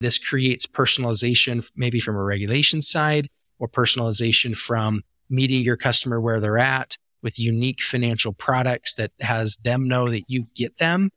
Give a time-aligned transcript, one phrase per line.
[0.00, 6.40] This creates personalization, maybe from a regulation side or personalization from meeting your customer where
[6.40, 11.10] they're at with unique financial products that has them know that you get them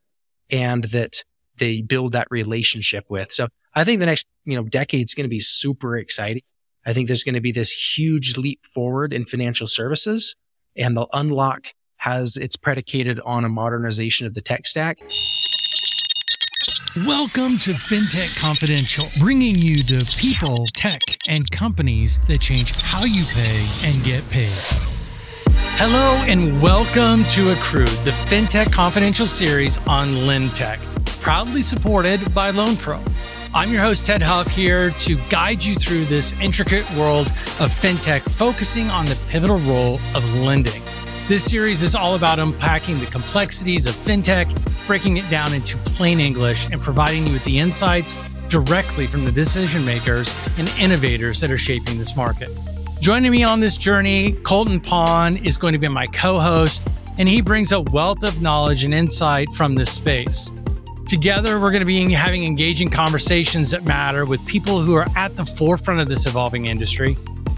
[0.52, 1.24] and that
[1.58, 3.32] they build that relationship with.
[3.32, 6.42] So I think the next, you know, decade is going to be super exciting.
[6.84, 10.36] I think there's going to be this huge leap forward in financial services
[10.76, 11.68] and the unlock
[11.98, 14.98] has it's predicated on a modernization of the tech stack.
[16.98, 21.00] Welcome to FinTech Confidential, bringing you the people, tech,
[21.30, 24.52] and companies that change how you pay and get paid.
[25.78, 30.80] Hello, and welcome to Accrued, the FinTech Confidential series on LendTech,
[31.22, 33.02] proudly supported by LoanPro.
[33.54, 37.28] I'm your host, Tedd Huff, here to guide you through this intricate world
[37.62, 40.82] of FinTech, focusing on the pivotal role of lending.
[41.32, 44.54] This series is all about unpacking the complexities of fintech,
[44.86, 48.18] breaking it down into plain English, and providing you with the insights
[48.50, 52.50] directly from the decision makers and innovators that are shaping this market.
[53.00, 57.30] Joining me on this journey, Colton Pond is going to be my co host, and
[57.30, 60.52] he brings a wealth of knowledge and insight from this space.
[61.08, 65.38] Together, we're going to be having engaging conversations that matter with people who are at
[65.38, 67.16] the forefront of this evolving industry.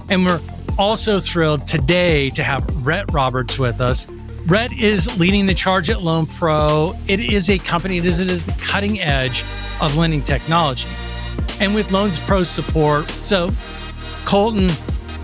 [0.09, 0.41] And we're
[0.77, 4.07] also thrilled today to have Rhett Roberts with us.
[4.47, 6.97] Rhett is leading the charge at LoanPro.
[7.07, 9.43] It is a company that is at the cutting edge
[9.81, 10.87] of lending technology.
[11.59, 13.51] And with LoanPro's support, so
[14.25, 14.69] Colton,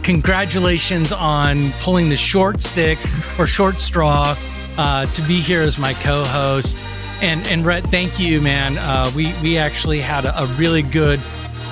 [0.03, 2.97] congratulations on pulling the short stick
[3.37, 4.35] or short straw
[4.77, 6.83] uh, to be here as my co-host.
[7.21, 8.77] And and Rhett, thank you, man.
[8.77, 11.19] Uh, we we actually had a, a really good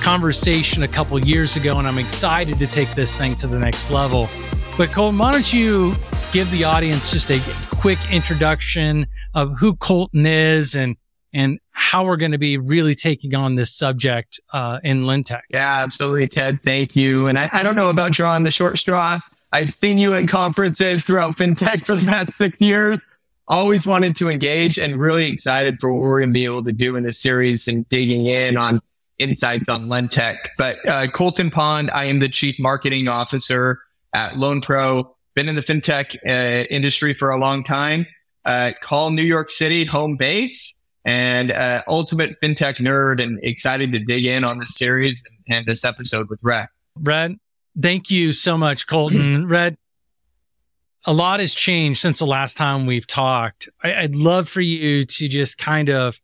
[0.08, 3.92] conversation a couple years ago, and I'm excited to take this thing to the next
[3.92, 4.30] level.
[4.78, 5.92] But Colton, why don't you
[6.32, 7.42] give the audience just a
[7.76, 10.96] quick introduction of who Colton is and
[11.34, 15.42] and how we're going to be really taking on this subject uh, in LendTech.
[15.50, 16.64] Yeah, absolutely, Tedd.
[16.64, 17.28] Thank you.
[17.28, 19.20] And I, I don't know about drawing the short straw.
[19.52, 23.00] I've seen you at conferences throughout FinTech for the past six years.
[23.50, 26.72] Always wanted to engage and really excited for what we're going to be able to
[26.72, 28.80] do in this series and digging in on
[29.20, 30.38] insights on LendTech.
[30.58, 33.80] But uh, Colton Pond, I am the chief marketing officer
[34.14, 35.10] at LoanPro.
[35.36, 38.06] Been in the fintech uh, industry for a long time.
[38.46, 40.76] Uh, call New York City home base
[41.06, 45.66] and uh, ultimate fintech nerd and excited to dig in on this series and, and
[45.66, 46.70] this episode with Rhett.
[46.96, 47.32] Rhett,
[47.80, 49.48] thank you so much, Colton.
[49.50, 49.78] Rhett,
[51.06, 53.70] a lot has changed since the last time we've talked.
[53.84, 56.20] I, I'd love for you to just kind of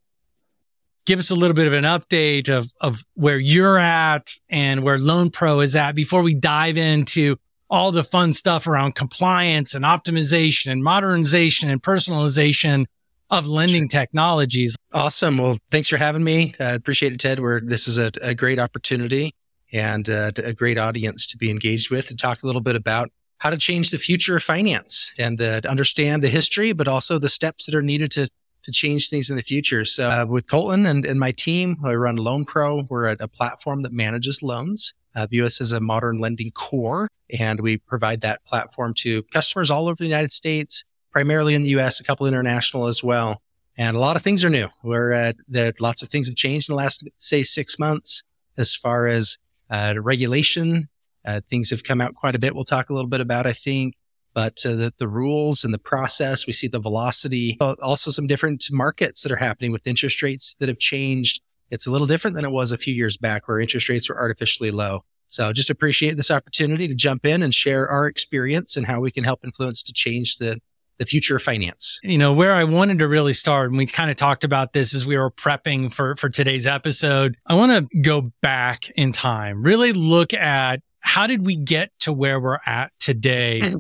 [1.06, 4.98] give us a little bit of an update of, of where you're at and where
[4.98, 7.38] LoanPro is at before we dive into
[7.70, 12.86] all the fun stuff around compliance and optimization and modernization and personalization
[13.30, 14.00] of lending sure.
[14.00, 14.76] technologies.
[14.94, 15.40] Awesome.
[15.40, 16.54] Well, thanks for having me.
[16.60, 17.40] I uh, appreciate it, Tedd.
[17.40, 19.34] Where this is a, a great opportunity
[19.72, 23.10] and uh, a great audience to be engaged with to talk a little bit about
[23.40, 27.18] how to change the future of finance and uh, to understand the history, but also
[27.18, 28.30] the steps that are needed to
[28.64, 29.86] to change things in the future.
[29.86, 32.90] So uh, with Colton and, and my team, I run LoanPro.
[32.90, 34.94] We're a, a platform that manages loans.
[35.16, 37.08] Uh, view us as a modern lending core,
[37.40, 41.70] and we provide that platform to customers all over the United States, primarily in the
[41.70, 43.44] U.S., a couple international as well.
[43.78, 44.70] And a lot of things are new.
[44.82, 48.24] Where uh, there lots of things have changed in the last say six months
[48.58, 49.38] as far as
[49.70, 50.90] uh, regulation.
[51.26, 52.54] Uh, things have come out quite a bit.
[52.54, 53.96] We'll talk a little bit about, I think,
[54.34, 58.66] but uh, the, the rules and the process, we see the velocity, also some different
[58.72, 61.42] markets that are happening with interest rates that have changed.
[61.70, 64.18] It's a little different than it was a few years back where interest rates were
[64.18, 65.04] artificially low.
[65.28, 69.12] So just appreciate this opportunity to jump in and share our experience and how we
[69.12, 70.60] can help influence to change the
[71.00, 72.00] the future of finance.
[72.04, 74.94] You know, where I wanted to really start, and we kind of talked about this
[74.94, 77.36] as we were prepping for, for today's episode.
[77.48, 82.14] I want to go back in time, really look at how did we get to
[82.14, 83.74] where we're at today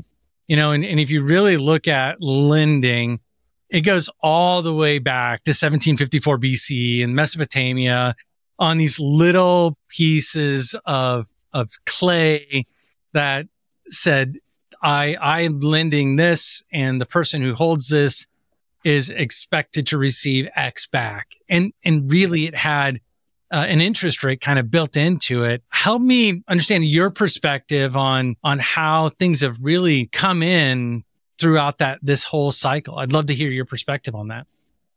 [0.47, 3.19] you know, and, and if you really look at lending,
[3.69, 8.15] it goes all the way back to 1754 BC in Mesopotamia
[8.59, 12.65] on these little pieces of, of clay
[13.13, 13.47] that
[13.87, 14.37] said,
[14.81, 18.27] I, I am lending this and the person who holds this
[18.83, 21.35] is expected to receive X back.
[21.49, 22.99] And, and really it had
[23.53, 25.63] uh, an interest rate kind of built into it.
[25.69, 31.03] Help me understand your perspective on on how things have really come in
[31.39, 32.97] throughout that this whole cycle.
[32.97, 34.47] I'd love to hear your perspective on that.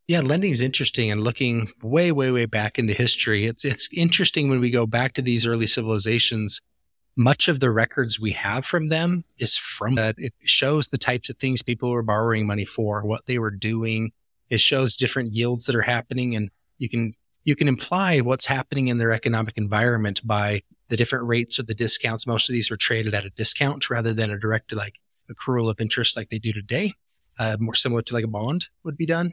[0.08, 3.44] Yeah, lending is interesting and looking way, way, way back into history.
[3.44, 6.62] It's it's interesting when we go back to these early civilizations.
[7.18, 10.14] Much of the records we have from them is from that.
[10.18, 14.12] It shows the types of things people were borrowing money for, what they were doing.
[14.48, 17.14] It shows different yields that are happening, and you can
[17.46, 21.74] you can imply what's happening in their economic environment by the different rates or the
[21.74, 22.26] discounts.
[22.26, 24.98] Most of these were traded at a discount rather than a direct like
[25.30, 26.92] accrual of interest like they do today.
[27.38, 29.32] Uh, more similar to like a bond would be done.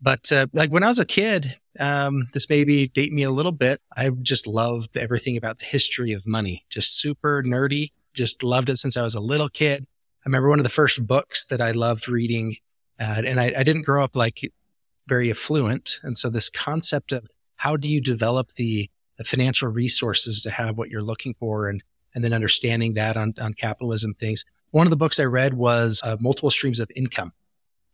[0.00, 3.52] But uh, like when I was a kid, um, this maybe date me a little
[3.52, 3.80] bit.
[3.96, 6.66] I just loved everything about the history of money.
[6.68, 7.92] Just super nerdy.
[8.12, 9.86] Just loved it since I was a little kid.
[10.24, 12.56] I remember one of the first books that I loved reading,
[13.00, 14.40] uh, and I, I didn't grow up like
[15.06, 17.28] very affluent, and so this concept of
[17.62, 21.80] how do you develop the, the financial resources to have what you're looking for, and
[22.12, 24.44] and then understanding that on on capitalism things.
[24.72, 27.32] One of the books I read was uh, multiple streams of income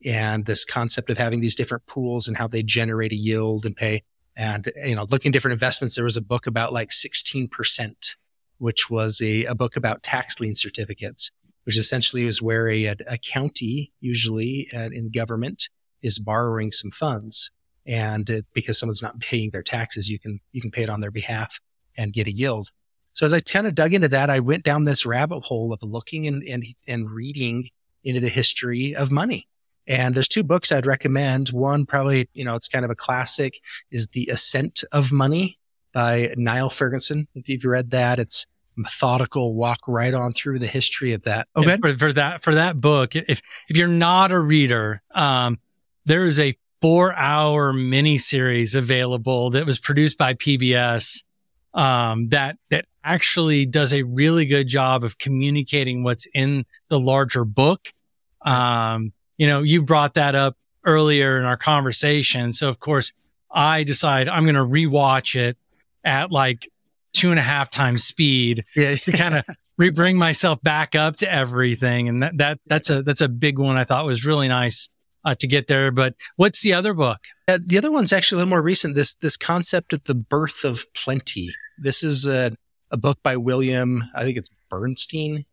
[0.05, 3.77] and this concept of having these different pools and how they generate a yield and
[3.77, 4.05] pay.
[4.37, 8.17] And, you know, looking different investments, there was a book about like 16%,
[8.59, 11.33] which was a, a book about tax lien certificates,
[11.65, 15.69] which essentially is where a, a county, usually uh, in government,
[16.01, 17.51] is borrowing some funds.
[17.89, 21.01] And it, because someone's not paying their taxes, you can, you can pay it on
[21.01, 21.59] their behalf
[21.97, 22.69] and get a yield.
[23.15, 25.83] So as I kind of dug into that, I went down this rabbit hole of
[25.83, 27.71] looking and, and, and reading
[28.05, 29.49] into the history of money
[29.89, 31.49] and there's two books I'd recommend.
[31.49, 35.59] One, probably, you know, it's kind of a classic is The Ascent of Money
[35.95, 37.27] by Niall Ferguson.
[37.35, 38.47] If you've read that, it's
[38.77, 41.49] methodical walk right on through the history of that.
[41.57, 41.79] Okay.
[41.79, 45.59] For, for, that, for that book, if, if you're not a reader, um,
[46.05, 51.23] there is a four hour mini series available that was produced by PBS,
[51.75, 57.45] um, that, that actually does a really good job of communicating what's in the larger
[57.45, 57.93] book.
[58.43, 62.53] Um, you know, you brought that up earlier in our conversation.
[62.53, 63.13] So of course
[63.51, 65.57] I decide I'm going to rewatch it
[66.05, 66.69] at like
[67.13, 68.95] two and a half times speed yeah.
[68.95, 69.45] to kind of
[69.81, 72.09] rebring myself back up to everything.
[72.09, 74.89] And that, that, that's a, that's a big one I thought was really nice
[75.29, 75.91] uh, to get there.
[75.91, 77.19] But what's the other book?
[77.47, 78.95] Uh, the other one's actually a little more recent.
[78.95, 81.55] This, this concept of the birth of plenty.
[81.77, 82.53] This is a,
[82.91, 85.45] a book by William, I think it's Bernstein.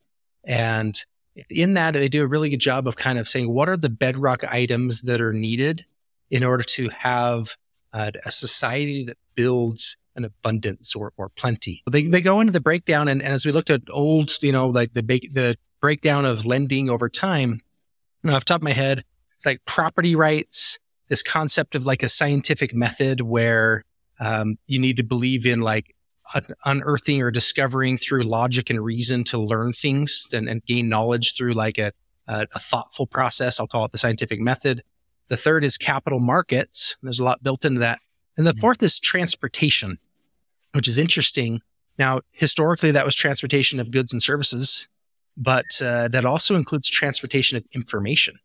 [0.45, 0.95] And
[1.49, 3.89] in that, they do a really good job of kind of saying what are the
[3.89, 5.85] bedrock items that are needed
[6.29, 7.57] in order to have
[7.91, 11.83] uh, a society that builds an abundance or, or plenty.
[11.91, 13.09] They, they go into the breakdown.
[13.09, 16.89] And, and as we looked at old, you know, like the, the breakdown of lending
[16.89, 17.59] over time,
[18.25, 19.03] off top of my head,
[19.35, 23.83] it's like property rights, this concept of like a scientific method where
[24.19, 25.95] um, you need to believe in like
[26.65, 31.53] unearthing or discovering through logic and reason to learn things and, and gain knowledge through
[31.53, 31.91] like a,
[32.27, 33.59] a, a, thoughtful process.
[33.59, 34.81] I'll call it the scientific method.
[35.27, 36.95] The third is capital markets.
[37.03, 37.99] There's a lot built into that.
[38.37, 38.61] And the mm-hmm.
[38.61, 39.99] fourth is transportation,
[40.73, 41.61] which is interesting.
[41.97, 44.87] Now, historically, that was transportation of goods and services,
[45.37, 48.39] but uh, that also includes transportation of information.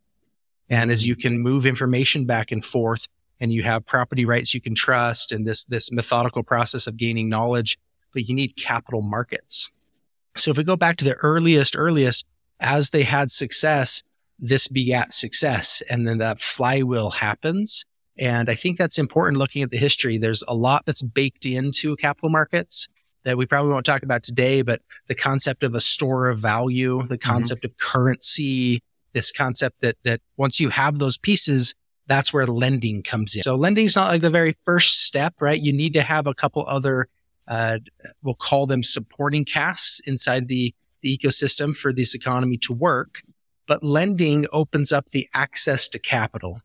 [0.71, 3.07] And as you can move information back and forth,
[3.41, 7.29] and you have property rights you can trust and this, this methodical process of gaining
[7.29, 7.79] knowledge,
[8.13, 9.73] but you need capital markets.
[10.37, 12.25] So if we go back to the earliest, earliest,
[12.61, 14.03] as they had success,
[14.39, 15.83] this begat success.
[15.91, 17.85] And then that flywheel happens.
[18.19, 20.19] And I think that's important looking at the history.
[20.19, 22.87] There's a lot that's baked into capital markets
[23.25, 27.03] that we probably won't talk about today, but the concept of a store of value,
[27.03, 27.31] the mm-hmm.
[27.31, 27.67] concept mm-hmm.
[27.67, 28.81] of currency,
[29.13, 31.75] this concept that, that once you have those pieces,
[32.07, 33.43] that's where lending comes in.
[33.43, 35.61] So lending is not like the very first step, right?
[35.61, 37.09] You need to have a couple other,
[37.47, 37.79] uh,
[38.23, 43.23] we'll call them supporting casts inside the, the ecosystem for this economy to work.
[43.67, 46.61] But lending opens up the access to capital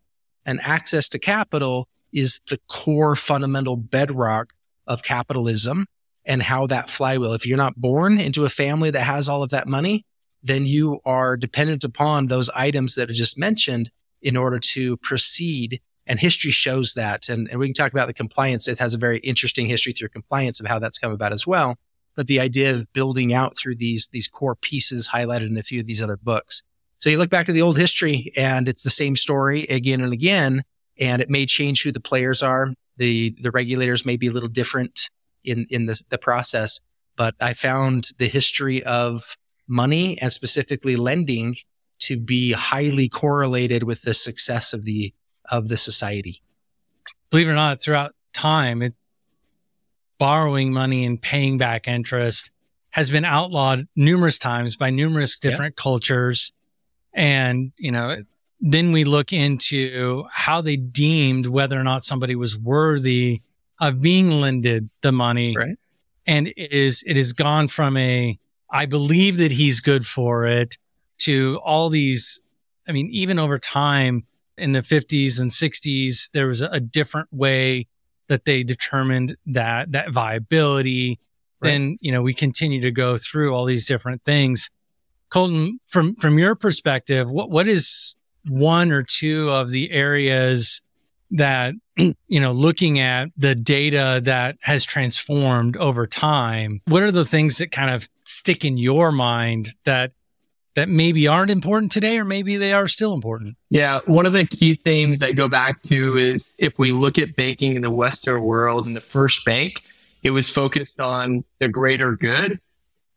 [0.45, 4.53] and access to capital is the core fundamental bedrock
[4.87, 5.87] of capitalism
[6.25, 7.33] and how that flywheel.
[7.33, 10.05] If you're not born into a family that has all of that money,
[10.45, 13.89] then you are dependent upon those items that I just mentioned
[14.21, 15.81] in order to proceed.
[16.07, 17.29] And history shows that.
[17.29, 18.67] And, and we can talk about the compliance.
[18.67, 21.77] It has a very interesting history through compliance of how that's come about as well.
[22.15, 25.79] But the idea of building out through these, these core pieces highlighted in a few
[25.79, 26.61] of these other books.
[26.99, 30.13] So you look back to the old history and it's the same story again and
[30.13, 30.63] again.
[30.99, 32.67] And it may change who the players are.
[32.97, 35.09] The, the regulators may be a little different
[35.43, 36.79] in, in the, the process.
[37.17, 39.35] But I found the history of
[39.67, 41.55] money and specifically lending
[41.99, 45.13] to be highly correlated with the success of the
[45.49, 46.41] of the society.
[47.29, 48.93] Believe it or not, throughout time, it,
[50.17, 52.51] borrowing money and paying back interest
[52.91, 55.83] has been outlawed numerous times by numerous different yep.
[55.83, 56.51] cultures.
[57.13, 58.23] And, you know,
[58.61, 63.41] then we look into how they deemed whether or not somebody was worthy
[63.79, 65.55] of being lended the money.
[65.55, 65.77] Right.
[66.25, 70.77] And it is, it has gone from a, I believe that he's good for it
[71.19, 72.39] to all these.
[72.87, 74.25] I mean, even over time
[74.57, 77.87] in the 50s and 60s, there was a different way
[78.27, 81.19] that they determined that that viability.
[81.61, 81.69] Right.
[81.69, 84.69] Then, you know, we continue to go through all these different things.
[85.29, 88.15] Colton, from, from your perspective, what, what is
[88.47, 90.81] one or two of the areas
[91.31, 97.25] that, you know, looking at the data that has transformed over time, what are the
[97.25, 100.11] things that kind of stick in your mind that
[100.75, 103.55] that maybe aren't important today or maybe they are still important?
[103.69, 103.99] Yeah.
[104.05, 107.75] One of the key themes that go back to is if we look at banking
[107.75, 109.81] in the Western world and the first bank,
[110.21, 112.59] it was focused on the greater good.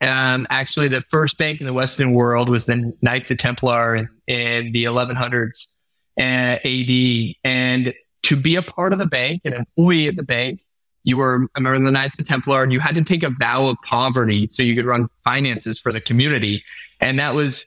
[0.01, 4.09] And actually, the first bank in the Western world was the Knights of Templar in,
[4.29, 5.73] in the 1100s
[6.17, 7.35] uh, AD.
[7.43, 10.61] And to be a part of the bank, an employee at the bank,
[11.09, 13.31] you were a member of the Knights of Templar and you had to take a
[13.31, 16.63] vow of poverty so you could run finances for the community.
[17.01, 17.67] And that was,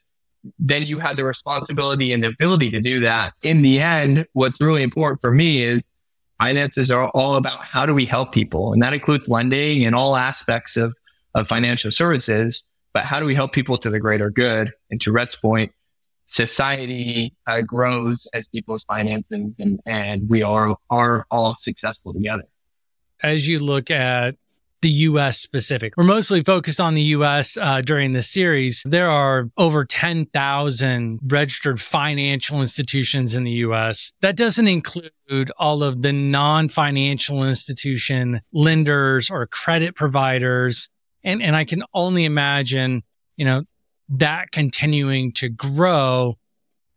[0.60, 3.32] then you had the responsibility and the ability to do that.
[3.42, 5.82] In the end, what's really important for me is
[6.40, 8.74] finances are all about how do we help people?
[8.74, 10.94] And that includes lending and all aspects of,
[11.34, 12.64] of financial services.
[12.94, 14.72] But how do we help people to the greater good?
[14.92, 15.72] And to Rhett's point,
[16.28, 22.44] society uh, grows as people's finances and, and we are, are all successful together.
[23.24, 24.36] As you look at
[24.82, 25.96] the US specific.
[25.96, 28.84] We're mostly focused on the US uh, during this series.
[28.86, 34.12] There are over 10,000 registered financial institutions in the US.
[34.22, 40.90] That doesn't include all of the non financial institution lenders or credit providers.
[41.24, 43.04] And, and I can only imagine,
[43.38, 43.64] you know,
[44.10, 46.38] that continuing to grow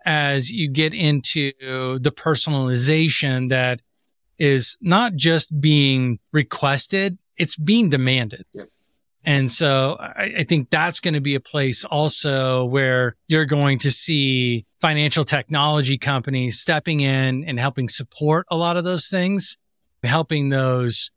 [0.06, 3.80] as you get into the personalization that
[4.38, 8.44] is not just being requested, it's being demanded.
[8.52, 8.68] Yep.
[9.24, 13.78] And so I, I think that's going to be a place also where you're going
[13.80, 19.56] to see financial technology companies stepping in and helping support a lot of those things,
[20.02, 21.10] helping those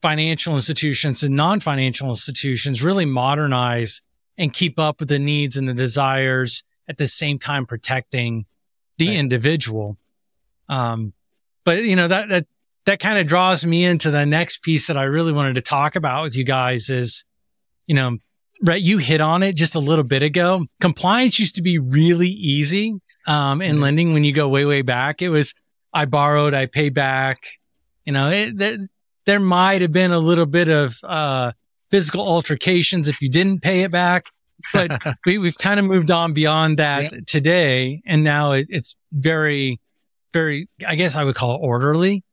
[0.00, 4.02] financial institutions and non-financial institutions really modernize
[4.36, 8.46] and keep up with the needs and the desires at the same time protecting
[8.98, 9.16] the right.
[9.16, 9.96] individual.
[10.68, 11.12] Um,
[11.64, 12.46] but you know, that, that
[12.88, 15.94] that kind of draws me into the next piece that I really wanted to talk
[15.94, 17.22] about with you guys is,
[17.86, 18.16] you know,
[18.62, 20.64] Rhett, you hit on it just a little bit ago.
[20.80, 22.94] Compliance used to be really easy
[23.26, 23.82] um, in mm-hmm.
[23.82, 25.20] lending when you go way, way back.
[25.20, 25.52] It was,
[25.92, 27.42] I borrowed, I pay back.
[28.06, 28.78] You know, it, there,
[29.26, 31.52] there might have been a little bit of uh,
[31.90, 34.30] physical altercations if you didn't pay it back.
[34.72, 37.18] But we, we've kind of moved on beyond that yeah.
[37.26, 38.00] today.
[38.06, 39.78] And now it, it's very,
[40.32, 42.24] very, I guess I would call it orderly.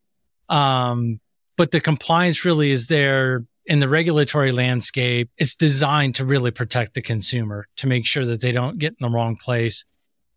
[0.50, 1.20] Um,
[1.58, 5.30] but the compliance really is there in the regulatory landscape.
[5.38, 8.98] It's designed to really protect the consumer to make sure that they don't get in
[9.00, 9.86] the wrong place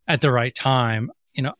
[0.06, 1.10] at the right time.
[1.34, 1.54] You know,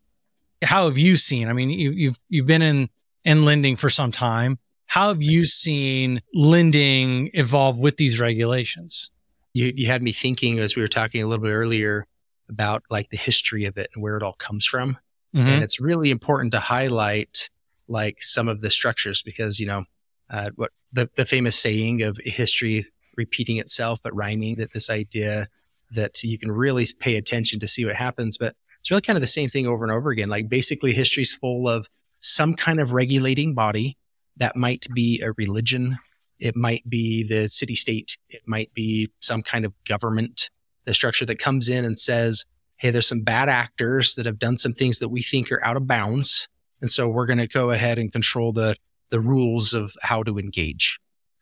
[0.63, 1.49] how have you seen?
[1.49, 2.89] I mean, you, you've you've been in
[3.25, 4.59] in lending for some time.
[4.87, 9.11] How have you seen lending evolve with these regulations?
[9.53, 12.07] You, you had me thinking as we were talking a little bit earlier
[12.49, 14.97] about like the history of it and where it all comes from.
[15.35, 15.47] Mm-hmm.
[15.47, 17.51] And it's really important to highlight
[17.89, 19.85] like some of the structures because, you know,
[20.31, 25.49] uh, what the, the famous saying of history repeating itself, but rhyming that this idea
[25.91, 28.37] that you can really pay attention to see what happens.
[28.37, 30.29] But it's really kind of the same thing over and over again.
[30.29, 31.89] Like basically history's full of
[32.21, 33.97] some kind of regulating body
[34.37, 35.99] that might be a religion.
[36.39, 38.17] It might be the city state.
[38.29, 40.51] It might be some kind of government,
[40.85, 42.45] the structure that comes in and says,
[42.77, 45.77] Hey, there's some bad actors that have done some things that we think are out
[45.77, 46.49] of bounds.
[46.81, 48.77] And so we're going to go ahead and control the,
[49.11, 51.01] the rules of how to engage.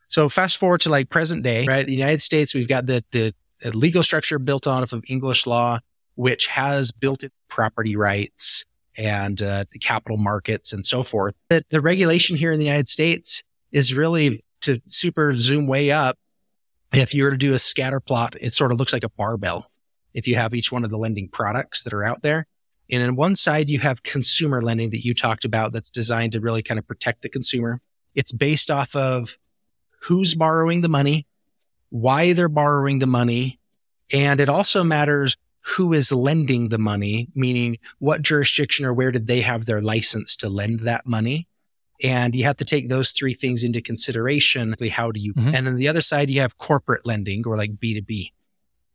[0.08, 1.84] So fast forward to like present day, right?
[1.84, 5.80] The United States, we've got the, the, the legal structure built off of English law,
[6.14, 8.64] which has built in property rights
[8.96, 11.38] and uh, the capital markets and so forth.
[11.50, 16.16] The, the regulation here in the United States is really to super zoom way up.
[16.92, 19.70] If you were to do a scatter plot, it sort of looks like a barbell.
[20.14, 22.46] If you have each one of the lending products that are out there,
[22.90, 26.40] and on one side, you have consumer lending that you talked about that's designed to
[26.40, 27.80] really kind of protect the consumer.
[28.14, 29.38] It's based off of
[30.02, 31.26] who's borrowing the money,
[31.90, 33.58] why they're borrowing the money,
[34.12, 39.26] and it also matters who is lending the money, meaning what jurisdiction or where did
[39.26, 41.48] they have their license to lend that money.
[42.02, 44.76] And you have to take those three things into consideration.
[44.92, 45.54] How do you, mm-hmm.
[45.54, 48.28] and on the other side, you have corporate lending or like B2B.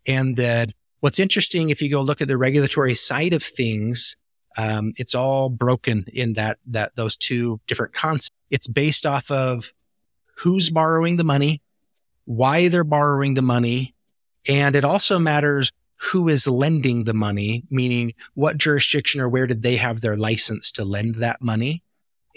[0.08, 4.16] And that What's interesting, if you go look at the regulatory side of things,
[4.58, 8.36] um, it's all broken in that that those two different concepts.
[8.52, 9.74] It's based off of
[10.38, 11.62] who's borrowing the money,
[12.26, 13.96] why they're borrowing the money,
[14.48, 15.72] and it also matters
[16.12, 20.72] who is lending the money, meaning what jurisdiction or where did they have their license
[20.74, 21.84] to lend that money.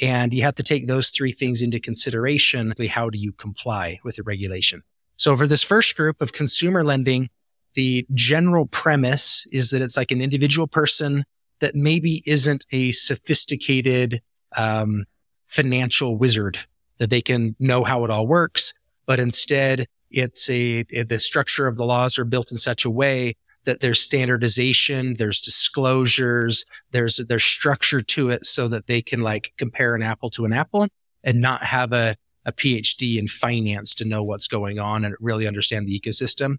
[0.01, 2.73] And you have to take those three things into consideration.
[2.89, 4.83] How do you comply with the regulation?
[5.17, 7.31] So for this first group of consumer lending,
[7.75, 11.25] the general premise is that it's like an individual person
[11.61, 14.23] that maybe isn't a sophisticated
[14.57, 15.05] um,
[15.47, 16.59] financial wizard
[16.99, 18.73] that they can know how it all works,
[19.07, 23.35] but instead it's a the structure of the laws are built in such a way
[23.65, 29.53] that there's standardization, there's disclosures, there's there's structure to it so that they can like
[29.59, 30.87] compare an apple to an apple
[31.25, 35.47] and not have a, a PhD in finance to know what's going on and really
[35.47, 36.57] understand the ecosystem.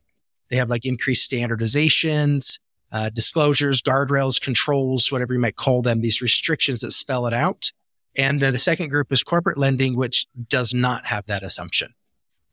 [0.50, 2.60] They have like increased standardizations,
[2.92, 7.72] uh, disclosures, guardrails, controls, whatever you might call them, these restrictions that spell it out.
[8.18, 11.94] And then the second group is corporate lending, which does not have that assumption.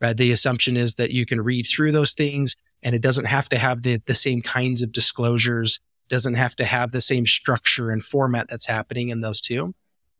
[0.00, 0.16] Right?
[0.16, 3.58] The assumption is that you can read through those things and it doesn't have to
[3.58, 8.02] have the, the same kinds of disclosures, doesn't have to have the same structure and
[8.02, 9.74] format that's happening in those two.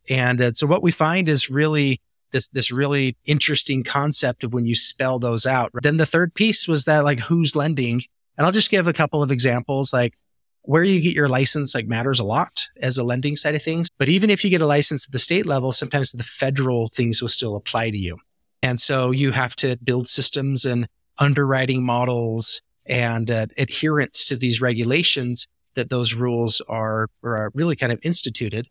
[0.08, 2.00] And uh, so what we find is really
[2.32, 5.70] this, this really interesting concept of when you spell those out.
[5.82, 8.02] Then the third piece was that like who's lending.
[8.36, 10.14] And I'll just give a couple of examples, like
[10.62, 13.88] where you get your license like matters a lot as a lending side of things.
[13.98, 17.20] But even if you get a license at the state level, sometimes the federal things
[17.20, 18.18] will still apply to you.
[18.62, 24.60] And so you have to build systems and underwriting models and uh, adherence to these
[24.60, 28.68] regulations that those rules are, are really kind of instituted.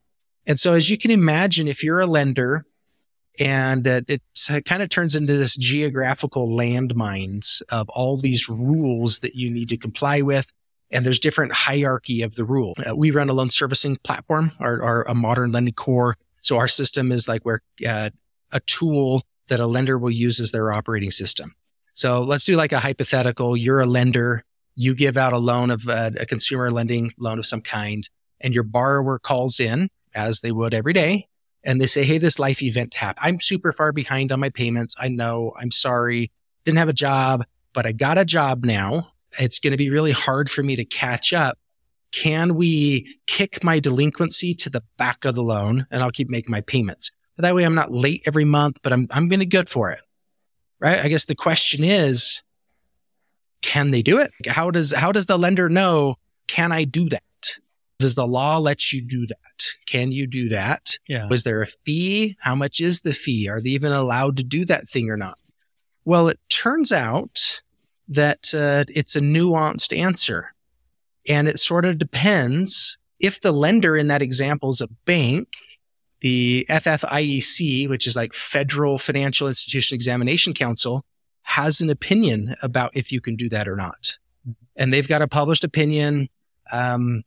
[0.47, 2.65] And so, as you can imagine, if you're a lender
[3.39, 4.21] and uh, it
[4.65, 9.77] kind of turns into this geographical landmines of all these rules that you need to
[9.77, 10.51] comply with.
[10.91, 12.73] And there's different hierarchy of the rule.
[12.85, 16.17] Uh, we run a loan servicing platform, our a modern lending core.
[16.41, 18.09] So our system is like where uh,
[18.51, 21.55] a tool that a lender will use as their operating system.
[21.93, 23.55] So let's do like a hypothetical.
[23.55, 24.43] You're a lender.
[24.75, 28.07] You give out a loan of uh, a consumer lending loan of some kind
[28.41, 31.27] and your borrower calls in as they would every day
[31.63, 33.25] and they say, Hey, this life event happened.
[33.25, 34.95] I'm super far behind on my payments.
[34.99, 36.31] I know I'm sorry.
[36.63, 39.11] Didn't have a job, but I got a job now.
[39.39, 41.57] It's going to be really hard for me to catch up.
[42.11, 46.51] Can we kick my delinquency to the back of the loan and I'll keep making
[46.51, 47.11] my payments?
[47.37, 50.01] That way I'm not late every month, but I'm, I'm going to good for it
[50.81, 50.99] right?
[50.99, 52.41] I guess the question is,
[53.61, 54.31] can they do it?
[54.47, 56.15] How does, how does the lender know,
[56.47, 57.21] can I do that?
[57.99, 59.37] Does the law let you do that?
[59.85, 60.97] Can you do that?
[61.07, 61.27] Yeah.
[61.27, 62.35] Was there a fee?
[62.39, 63.47] How much is the fee?
[63.49, 65.37] Are they even allowed to do that thing or not?
[66.05, 67.61] Well, it turns out
[68.07, 70.53] that uh, it's a nuanced answer.
[71.27, 75.47] And it sort of depends if the lender in that example is a bank
[76.21, 81.03] the FFIEC, which is like Federal Financial Institution Examination Council,
[81.41, 84.17] has an opinion about if you can do that or not.
[84.75, 86.29] And they've got a published opinion.
[86.71, 87.23] Um,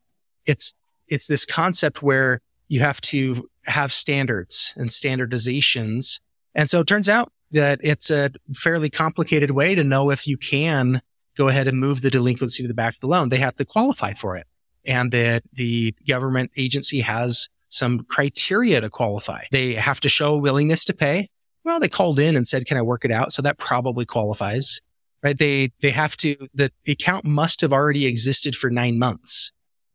[0.47, 0.75] it's,
[1.09, 6.21] it's this concept where you have to have standards and standardizations.
[6.55, 10.37] And so it turns out that it's a fairly complicated way to know if you
[10.37, 11.01] can
[11.37, 13.29] go ahead and move the delinquency to the back of the loan.
[13.29, 14.47] They have to qualify for it.
[14.87, 19.45] And that the government agency has some criteria to qualify.
[19.51, 21.29] They have to show willingness to pay.
[21.65, 23.33] Well, they called in and said, can I work it out?
[23.33, 24.81] So that probably qualifies,
[25.23, 25.37] right?
[25.37, 29.51] They, they have to, the account must have already existed for nine months.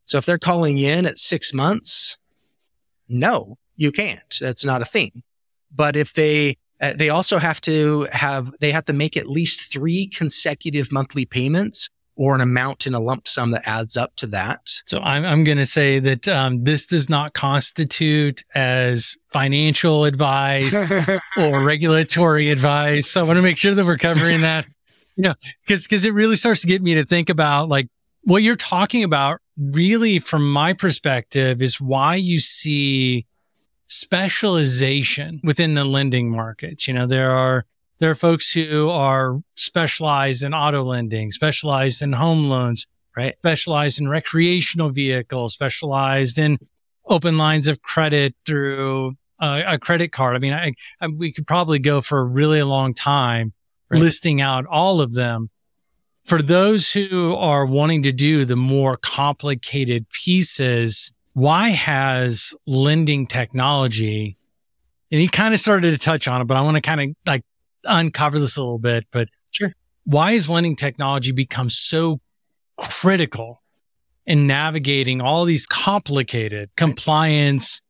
[0.10, 2.17] So if they're calling in at six months,
[3.08, 4.39] no, you can't.
[4.41, 5.22] That's not a thing.
[5.74, 9.72] But if they, uh, they also have to have, they have to make at least
[9.72, 14.26] three consecutive monthly payments or an amount in a lump sum that adds up to
[14.26, 14.82] that.
[14.86, 20.76] So I'm, I'm going to say that um, this does not constitute as financial advice
[21.38, 23.12] or regulatory advice.
[23.12, 24.65] So I want to make sure that we're covering that.
[25.15, 25.34] You know,
[25.67, 27.89] because because it really starts to get me to think about like
[28.24, 29.41] what you're talking about.
[29.60, 33.26] Really, from my perspective, is why you see
[33.88, 36.88] specialization within the lending markets.
[36.88, 37.65] You know, there are
[38.00, 43.34] there are folks who are specialized in auto lending, specialized in home loans, right?
[43.34, 46.58] Specialized in recreational vehicles, specialized in
[47.06, 50.36] open lines of credit through a, a credit card.
[50.36, 53.54] I mean, I, I, we could probably go for a really long time
[53.89, 54.00] right.
[54.00, 55.50] listing out all of them.
[56.30, 64.38] For those who are wanting to do the more complicated pieces, why has lending technology
[65.12, 67.15] and he kind of started to touch on it, but I want to kind of
[67.26, 67.44] like
[67.84, 69.74] uncover this a little bit, but sure.
[70.04, 72.20] Why has lending technology become so
[72.78, 73.63] critical
[74.28, 77.82] in navigating all these complicated compliance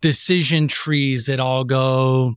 [0.00, 2.36] decision trees that all go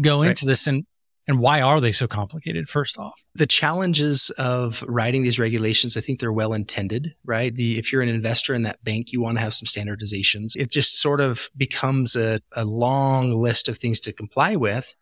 [0.00, 0.30] go right.
[0.30, 0.66] into this?
[0.66, 0.84] And
[1.30, 3.24] And why are they so complicated, first off?
[3.36, 7.54] The challenges of writing these regulations, I think they're well intended, right?
[7.54, 10.56] The, if you're an investor in that bank, you want to have some standardizations.
[10.56, 14.92] It just sort of becomes a, a long list of things to comply with.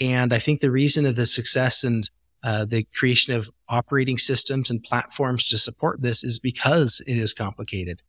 [0.00, 2.08] And I think the reason of the success and
[2.44, 7.34] uh, the creation of operating systems and platforms to support this is because it is
[7.34, 8.02] complicated.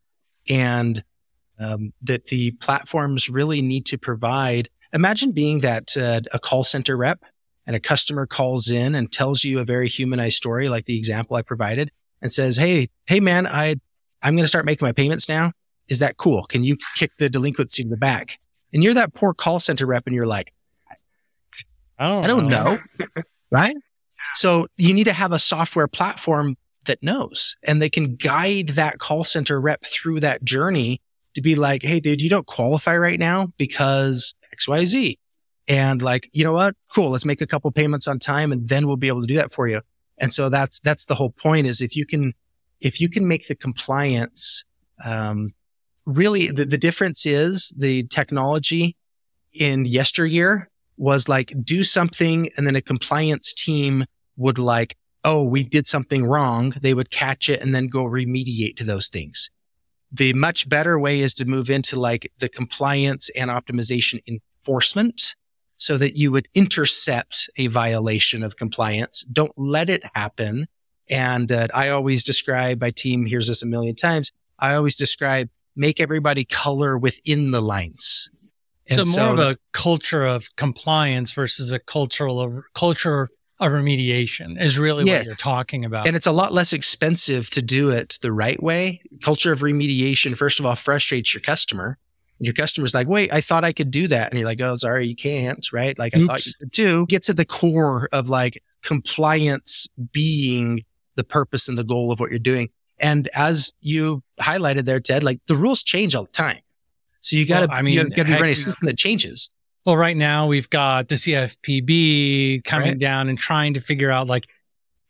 [0.47, 1.03] And
[1.59, 4.69] um, that the platforms really need to provide.
[4.93, 7.23] Imagine being that uh, a call center rep
[7.65, 11.35] and a customer calls in and tells you a very humanized story, like the example
[11.35, 13.75] I provided, and says, "Hey, hey, man, I
[14.21, 15.51] I'm going to start making my payments now.
[15.87, 16.43] Is that cool?
[16.43, 18.39] Can you kick the delinquency to the back?"
[18.73, 20.53] And you're that poor call center rep, and you're like,
[21.99, 22.79] I don't, "I don't know.
[22.99, 23.75] know, right?"
[24.35, 28.99] So you need to have a software platform that knows, and they can guide that
[28.99, 31.01] call center rep through that journey
[31.35, 35.19] to be like, Hey, dude, you don't qualify right now because X, Y, Z.
[35.67, 36.75] And like, you know what?
[36.93, 37.11] Cool.
[37.11, 39.51] Let's make a couple payments on time and then we'll be able to do that
[39.51, 39.81] for you.
[40.17, 42.33] And so that's, that's the whole point is if you can,
[42.81, 44.63] if you can make the compliance,
[45.03, 45.53] um,
[46.05, 48.95] really the, the difference is the technology
[49.53, 55.63] in yesteryear was like do something and then a compliance team would like, oh, we
[55.63, 56.73] did something wrong.
[56.81, 59.49] They would catch it and then go remediate to those things.
[60.11, 65.35] The much better way is to move into like the compliance and optimization enforcement
[65.83, 69.23] so that you would intercept a violation of compliance.
[69.23, 70.67] Don't let it happen.
[71.09, 74.31] And uh, I always describe my team hears this a million times.
[74.57, 78.29] I always describe make everybody color within the lines.
[78.89, 83.71] And so more so of a culture of compliance versus a cultural of, culture of
[83.71, 85.19] remediation is really yes.
[85.19, 86.07] what you're talking about.
[86.07, 89.01] And it's a lot less expensive to do it the right way.
[89.21, 91.97] Culture of remediation, first of all, frustrates your customer.
[92.39, 94.31] Your customer's like, wait, I thought I could do that.
[94.31, 95.97] And you're like, oh, sorry, you can't, right?
[95.97, 96.23] Like Oops.
[96.23, 97.05] I thought you could do.
[97.05, 100.83] Gets at the core of like compliance being
[101.15, 102.69] the purpose and the goal of what you're doing.
[102.99, 106.59] And as you highlighted there, Tedd, like the rules change all the time.
[107.19, 109.49] So you gotta, well, I mean, you gotta be running a system that changes.
[109.85, 112.97] Well, right now we've got the CFPB coming right.
[112.97, 114.47] down and trying to figure out like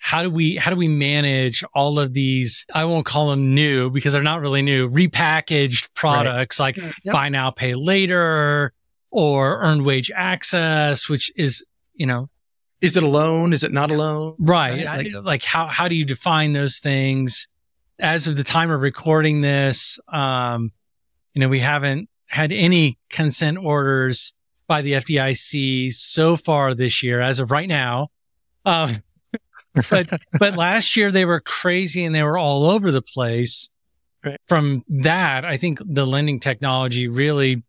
[0.04, 3.90] how do we how do we manage all of these i won't call them new
[3.90, 6.78] because they're not really new repackaged products right.
[6.78, 7.14] like yep.
[7.14, 8.74] buy now pay later
[9.12, 11.64] or earned wage access which is
[11.94, 12.30] you know
[12.82, 15.14] is it a loan is it not a loan right, right?
[15.14, 17.48] Like, like, how how do you define those things
[17.98, 20.72] as of the time of recording this um
[21.34, 24.34] you know we haven't had any consent orders
[24.68, 28.08] by the FDIC so far this year, as of right now.
[28.66, 29.04] Um,
[29.90, 30.10] but
[30.40, 33.70] but last year they were crazy and they were all over the place.
[34.24, 34.40] Right.
[34.48, 37.64] From that, I think the lending technology really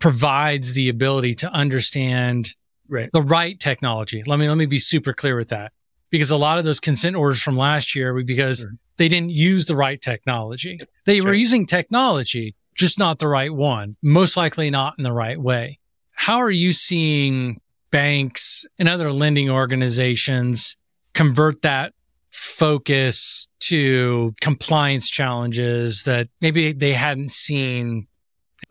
[0.00, 2.48] provides the ability to understand
[2.88, 3.10] right.
[3.12, 4.22] the right technology.
[4.26, 5.72] Let me let me be super clear with that.
[6.10, 8.72] Because a lot of those consent orders from last year were because sure.
[8.98, 10.78] they didn't use the right technology.
[11.06, 11.28] They sure.
[11.28, 15.80] were using technology, just not the right one, most likely not in the right way.
[16.12, 20.76] How are you seeing banks and other lending organizations
[21.14, 21.92] convert that
[22.30, 28.06] focus to compliance challenges that maybe they hadn't seen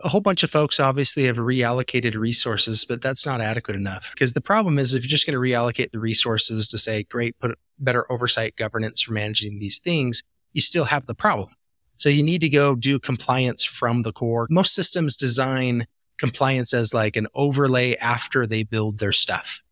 [0.03, 4.11] a whole bunch of folks obviously have reallocated resources, but that's not adequate enough.
[4.13, 7.37] Because the problem is if you're just going to reallocate the resources to say, great,
[7.39, 11.49] put better oversight governance for managing these things, you still have the problem.
[11.95, 14.47] So you need to go do compliance from the core.
[14.49, 15.85] Most systems design
[16.17, 19.62] compliance as like an overlay after they build their stuff.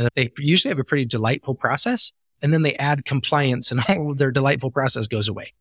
[0.00, 2.10] And they usually have a pretty delightful process.
[2.40, 5.52] And then they add compliance and all their delightful process goes away.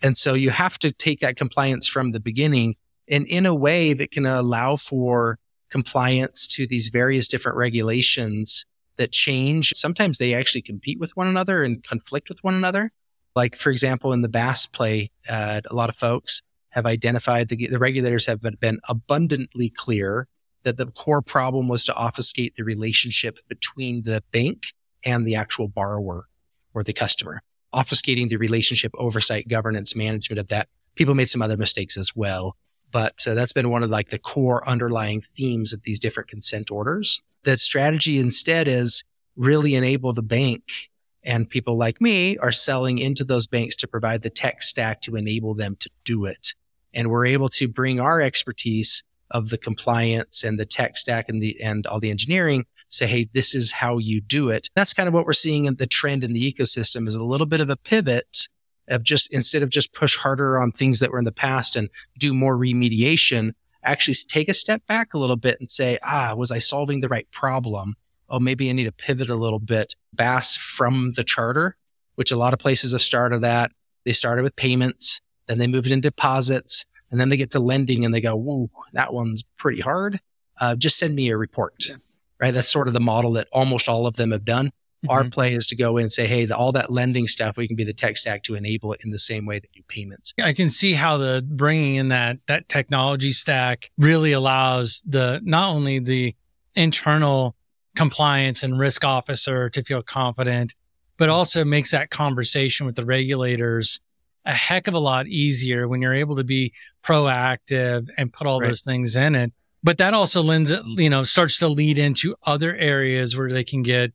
[0.00, 2.76] And so you have to take that compliance from the beginning
[3.08, 8.64] and in a way that can allow for compliance to these various different regulations
[8.98, 9.72] that change.
[9.74, 12.92] Sometimes they actually compete with one another and conflict with one another.
[13.34, 17.66] Like, for example, in the BaaS play, uh, a lot of folks have identified the,
[17.66, 20.28] the regulators have been, been abundantly clear
[20.64, 24.72] that the core problem was to obfuscate the relationship between the bank
[25.04, 26.26] and the actual borrower
[26.74, 27.42] or the customer,
[27.74, 30.68] obfuscating the relationship oversight, governance, management of that.
[30.94, 32.56] People made some other mistakes as well,
[32.90, 36.70] but uh, that's been one of like the core underlying themes of these different consent
[36.70, 37.22] orders.
[37.44, 39.04] The strategy instead is
[39.36, 40.90] really enable the bank
[41.22, 45.16] and people like me are selling into those banks to provide the tech stack to
[45.16, 46.54] enable them to do it.
[46.94, 51.42] And we're able to bring our expertise of the compliance and the tech stack and
[51.42, 54.68] the, and all the engineering say, Hey, this is how you do it.
[54.74, 57.46] That's kind of what we're seeing in the trend in the ecosystem is a little
[57.46, 58.48] bit of a pivot
[58.88, 61.90] of just instead of just push harder on things that were in the past and
[62.18, 63.52] do more remediation,
[63.84, 67.08] actually take a step back a little bit and say, ah, was I solving the
[67.08, 67.96] right problem?
[68.28, 69.94] oh, maybe I need to pivot a little bit.
[70.14, 71.76] BaaS from the charter,
[72.16, 73.72] which a lot of places have started that.
[74.04, 78.04] They started with payments, then they moved into deposits, and then they get to lending
[78.04, 80.20] and they go, whoa, that one's pretty hard.
[80.60, 81.86] Uh, just send me a report.
[81.88, 81.96] Yeah.
[82.40, 82.54] Right.
[82.54, 84.66] That's sort of the model that almost all of them have done.
[84.66, 85.10] Mm-hmm.
[85.10, 87.68] Our play is to go in and say, hey, the, all that lending stuff, we
[87.68, 90.34] can be the tech stack to enable it in the same way that you payments.
[90.42, 95.70] I can see how the bringing in that that technology stack really allows the not
[95.70, 96.34] only the
[96.74, 97.54] internal
[97.94, 100.74] compliance and risk officer to feel confident,
[101.16, 104.00] but also makes that conversation with the regulators
[104.48, 106.72] a heck of a lot easier when you're able to be
[107.04, 108.68] proactive and put all right.
[108.68, 109.52] those things in it.
[109.84, 113.62] But that also lends it, you know, starts to lead into other areas where they
[113.62, 114.12] can get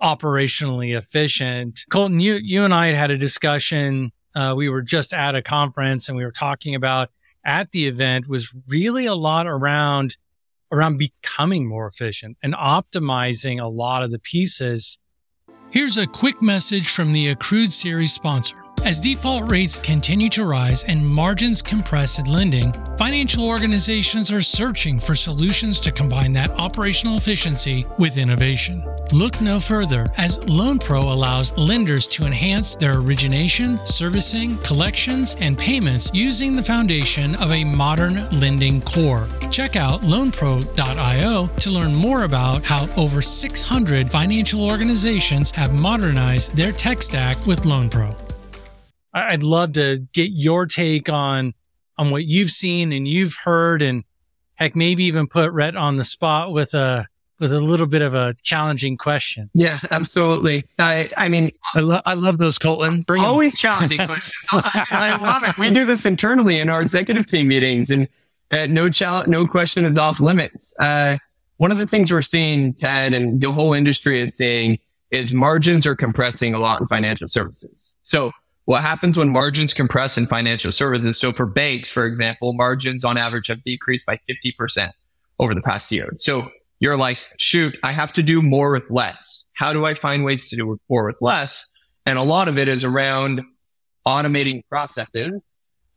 [0.00, 1.80] operationally efficient.
[1.90, 4.12] Colton, you, you and I had had a discussion.
[4.34, 7.10] Uh, we were just at a conference and we were talking about
[7.44, 10.16] at the event was really a lot around
[10.70, 14.98] around becoming more efficient and optimizing a lot of the pieces.
[15.70, 18.61] Here's a quick message from the Accrued Series sponsor.
[18.84, 24.98] As default rates continue to rise and margins compress in lending, financial organizations are searching
[24.98, 28.84] for solutions to combine that operational efficiency with innovation.
[29.12, 36.10] Look no further as LoanPro allows lenders to enhance their origination, servicing, collections, and payments
[36.12, 39.28] using the foundation of a modern lending core.
[39.50, 46.72] Check out loanpro.io to learn more about how over 600 financial organizations have modernized their
[46.72, 48.16] tech stack with LoanPro.
[49.12, 51.54] I'd love to get your take on
[51.98, 54.04] on what you've seen and you've heard, and
[54.54, 57.06] heck, maybe even put Rhett on the spot with a
[57.38, 59.50] with a little bit of a challenging question.
[59.52, 60.64] Yes, absolutely.
[60.78, 63.02] I I mean, I, lo- I love those, Colton.
[63.02, 64.32] Bring always challenging questions.
[64.52, 65.58] I love it.
[65.58, 68.08] We do this internally in our executive team meetings, and
[68.50, 70.56] uh, no challenge, no question is off limits.
[70.78, 71.18] Uh,
[71.56, 74.78] one of the things we're seeing, Tedd, and the whole industry is seeing
[75.10, 77.94] is margins are compressing a lot in financial services.
[78.02, 78.32] So
[78.64, 81.18] what happens when margins compress in financial services?
[81.18, 84.92] So for banks, for example, margins on average have decreased by 50%
[85.38, 86.10] over the past year.
[86.14, 86.48] So
[86.78, 89.46] you're like, shoot, I have to do more with less.
[89.54, 91.66] How do I find ways to do more with less?
[92.06, 93.42] And a lot of it is around
[94.06, 95.30] automating processes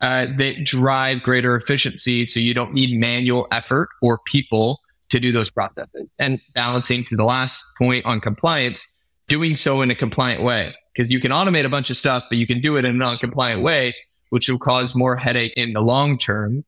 [0.00, 2.26] uh, that drive greater efficiency.
[2.26, 7.16] So you don't need manual effort or people to do those processes and balancing to
[7.16, 8.88] the last point on compliance
[9.28, 12.38] doing so in a compliant way because you can automate a bunch of stuff, but
[12.38, 13.92] you can do it in a non-compliant way,
[14.30, 16.64] which will cause more headache in the long term.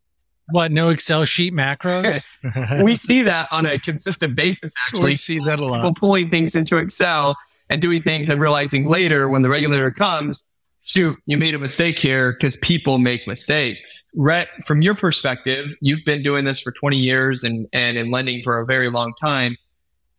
[0.51, 0.73] What?
[0.73, 2.25] No Excel sheet macros?
[2.83, 4.73] we see that on a consistent basis.
[4.87, 5.77] Actually, we see that a lot.
[5.77, 7.37] People pulling things into Excel
[7.68, 10.47] and doing things and realizing later when the regulator comes,
[10.83, 14.07] shoot, you made a mistake here because people make mistakes.
[14.14, 18.42] Rhett, from your perspective, you've been doing this for 20 years and, and in lending
[18.42, 19.57] for a very long time.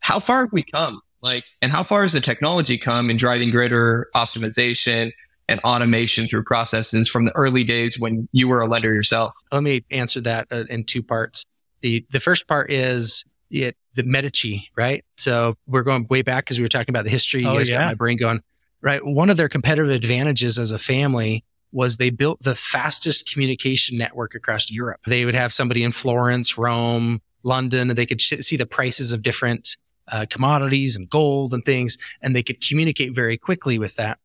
[0.02, 1.02] How far have we come?
[1.22, 5.12] Like, and how far has the technology come in driving greater optimization
[5.48, 9.36] and automation through processes from the early days when you were a lender yourself?
[9.52, 11.46] Let me answer that uh, in two parts.
[11.82, 15.04] The the first part is it, the Medici, right?
[15.18, 17.42] So we're going way back because we were talking about the history.
[17.42, 17.80] You oh, guys yeah.
[17.80, 18.42] got my brain going.
[18.82, 19.04] Right.
[19.04, 24.36] One of their competitive advantages as a family was they built the fastest communication network
[24.36, 25.02] across Europe.
[25.06, 29.12] They would have somebody in Florence, Rome, London, and they could sh- see the prices
[29.12, 29.78] of different
[30.12, 34.20] uh, commodities and gold and things, and they could communicate very quickly with that.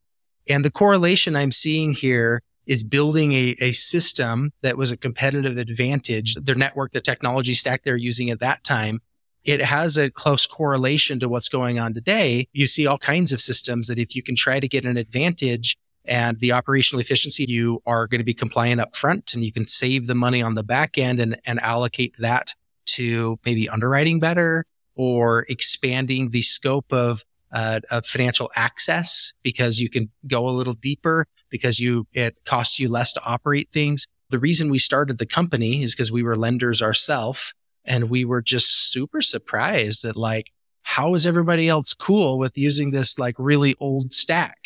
[0.49, 5.59] And the correlation I'm seeing here is building a, a system that was a competitive
[5.59, 6.35] advantage.
[6.35, 9.01] Their network, the technology stack they're using at that time,
[9.45, 12.49] it has a close correlation to what's going on today.
[12.53, 15.77] You see all kinds of systems that if you can try to get an advantage
[16.07, 19.67] and the operational efficiency, you are going to be compliant up front and you can
[19.67, 22.55] save the money on the back end and, and allocate that
[22.87, 29.89] to maybe underwriting better or expanding the scope of, uh, of financial access because you
[29.89, 34.07] can go a little deeper because you, it costs you less to operate things.
[34.31, 37.55] The reason we started the company is because we were lenders ourselves
[37.85, 40.51] and we were just super surprised that like,
[40.83, 44.59] how is everybody else cool with using this like really old stack?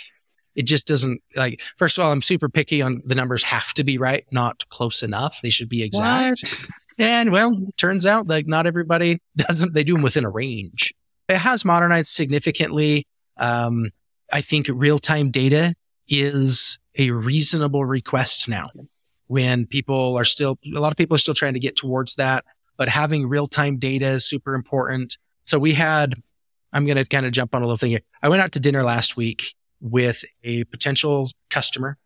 [0.55, 3.85] It just doesn't like, first of all, I'm super picky on the numbers have to
[3.85, 5.41] be right, not close enough.
[5.41, 6.69] They should be exact.
[6.99, 10.93] And well, turns out like not everybody doesn't, they do them within a range.
[11.29, 13.07] It has modernized significantly.
[13.37, 13.91] Um,
[14.33, 15.75] I think real time data
[16.09, 18.71] is a reasonable request now
[19.29, 22.45] when people are still, a lot of people are still trying to get towards that,
[22.77, 25.19] but having real time data is super important.
[25.45, 26.15] So we had,
[26.73, 28.01] I'm going to kind of jump on a little thing here.
[28.23, 31.99] I went out to dinner last week with a potential customer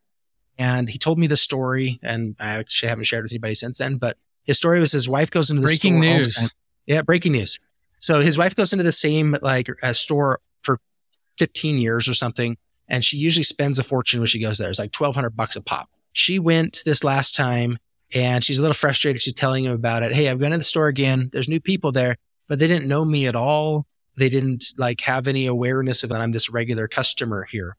[0.59, 3.96] and he told me the story and I actually haven't shared with anybody since then,
[3.96, 6.55] but his story was his wife goes into the breaking news.
[6.87, 7.59] Yeah, breaking news.
[7.98, 10.78] So his wife goes into the same like uh, store for
[11.38, 12.57] 15 years or something.
[12.88, 14.68] And she usually spends a fortune when she goes there.
[14.68, 15.88] It's like 1200 bucks a pop.
[16.12, 17.78] She went this last time
[18.14, 19.22] and she's a little frustrated.
[19.22, 20.14] She's telling him about it.
[20.14, 21.31] Hey, I've gone to the store again.
[21.33, 22.16] There's new people there,
[22.48, 23.87] but they didn't know me at all.
[24.16, 27.76] They didn't like have any awareness of that I'm this regular customer here.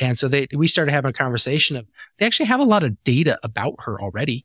[0.00, 1.86] And so they, we started having a conversation of
[2.18, 4.44] they actually have a lot of data about her already.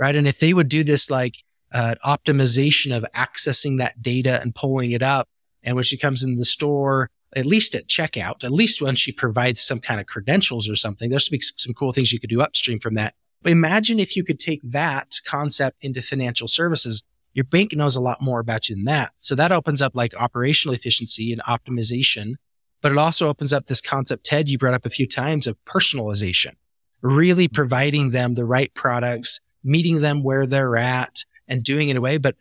[0.00, 0.16] Right.
[0.16, 1.36] And if they would do this like
[1.72, 5.28] uh, optimization of accessing that data and pulling it up.
[5.62, 9.12] And when she comes in the store, at least at checkout, at least when she
[9.12, 12.80] provides some kind of credentials or something, there's some cool things you could do upstream
[12.80, 13.14] from that.
[13.42, 17.02] But imagine if you could take that concept into financial services.
[17.32, 19.12] Your bank knows a lot more about you than that.
[19.20, 22.34] So that opens up like operational efficiency and optimization,
[22.82, 25.56] but it also opens up this concept, Tedd, you brought up a few times of
[25.64, 26.56] personalization,
[27.02, 32.16] really providing them the right products, meeting them where they're at, and doing it away.
[32.16, 32.36] But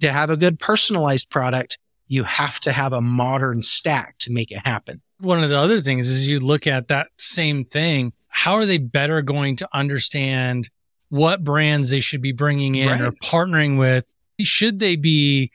[0.00, 4.50] to have a good personalized product, you have to have a modern stack to make
[4.50, 5.02] it happen.
[5.20, 8.12] One of the other things is you look at that same thing.
[8.28, 10.70] How are they better going to understand
[11.08, 13.00] what brands they should be bringing in right.
[13.00, 14.06] or partnering with?
[14.40, 15.52] Should they be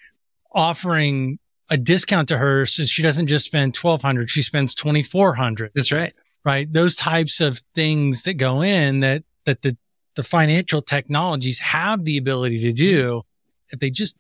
[0.53, 5.91] offering a discount to her so she doesn't just spend 1200 she spends 2400 that's
[5.91, 9.77] right right those types of things that go in that that the
[10.15, 13.21] the financial technologies have the ability to do
[13.69, 14.17] if they just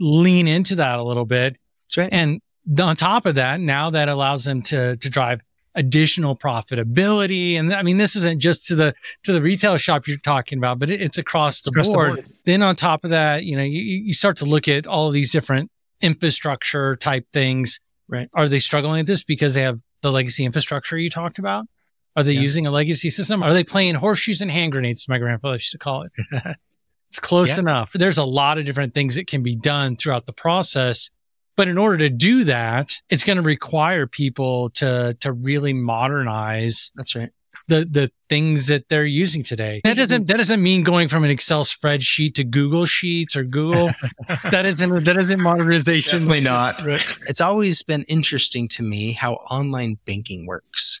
[0.00, 1.56] lean into that a little bit.
[1.96, 2.08] Right.
[2.10, 2.40] And
[2.80, 5.40] on top of that, now that allows them to to drive
[5.74, 7.54] additional profitability.
[7.58, 10.78] And I mean, this isn't just to the to the retail shop you're talking about,
[10.78, 12.10] but it, it's across, the, across board.
[12.10, 12.32] the, board.
[12.44, 15.14] Then on top of that, you know, you, you start to look at all of
[15.14, 17.80] these different infrastructure type things.
[18.08, 18.28] Right.
[18.34, 21.66] Are they struggling at this because they have the legacy infrastructure you talked about?
[22.16, 22.40] Are they yeah.
[22.40, 23.42] using a legacy system?
[23.42, 25.08] Are they playing horseshoes and hand grenades?
[25.08, 26.12] My grandfather used to call it.
[27.08, 27.60] it's close yeah.
[27.60, 27.92] enough.
[27.92, 31.10] There's a lot of different things that can be done throughout the process.
[31.56, 36.90] But in order to do that, it's going to require people to, to really modernize.
[36.94, 37.30] That's right.
[37.66, 39.80] The, the things that they're using today.
[39.84, 43.90] That doesn't, that doesn't mean going from an Excel spreadsheet to Google Sheets or Google.
[44.50, 46.12] that isn't, that isn't modernization.
[46.12, 46.82] Definitely not.
[47.26, 51.00] It's always been interesting to me how online banking works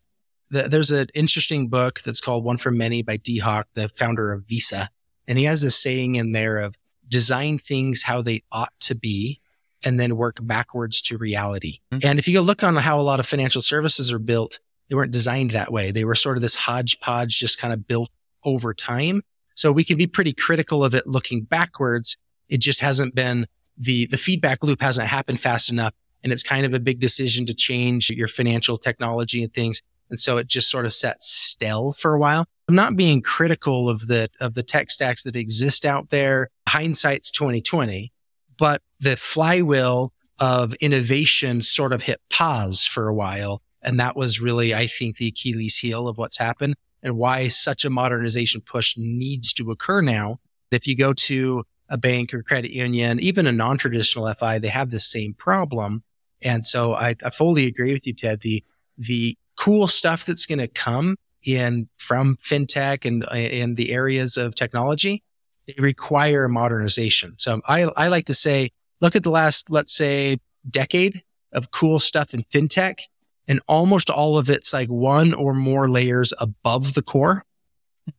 [0.54, 4.32] the, there's an interesting book that's called One from Many by Dee Hock, the founder
[4.32, 4.88] of Visa.
[5.26, 6.76] And he has this saying in there of
[7.08, 9.40] design things how they ought to be
[9.84, 11.80] and then work backwards to reality.
[11.92, 12.06] Mm-hmm.
[12.06, 14.94] And if you go look on how a lot of financial services are built, they
[14.94, 15.90] weren't designed that way.
[15.90, 18.10] They were sort of this hodgepodge, just kind of built
[18.44, 19.22] over time.
[19.54, 22.16] So we can be pretty critical of it looking backwards.
[22.48, 25.94] It just hasn't been the, the feedback loop hasn't happened fast enough.
[26.22, 29.82] And it's kind of a big decision to change your financial technology and things.
[30.14, 32.46] And so it just sort of sat still for a while.
[32.68, 36.50] I'm not being critical of the, of the tech stacks that exist out there.
[36.68, 38.12] Hindsight's 2020,
[38.56, 43.60] but the flywheel of innovation sort of hit pause for a while.
[43.82, 47.84] And that was really, I think, the Achilles heel of what's happened and why such
[47.84, 50.38] a modernization push needs to occur now.
[50.70, 54.90] If you go to a bank or credit union, even a non-traditional FI, they have
[54.90, 56.04] the same problem.
[56.40, 58.42] And so I, I fully agree with you, Tedd.
[58.42, 58.62] The,
[58.96, 64.54] the cool stuff that's going to come in from fintech and in the areas of
[64.54, 65.22] technology,
[65.66, 67.34] they require modernization.
[67.38, 71.22] So I, I like to say, look at the last, let's say, decade
[71.52, 73.00] of cool stuff in fintech,
[73.48, 77.46] and almost all of it's like one or more layers above the core.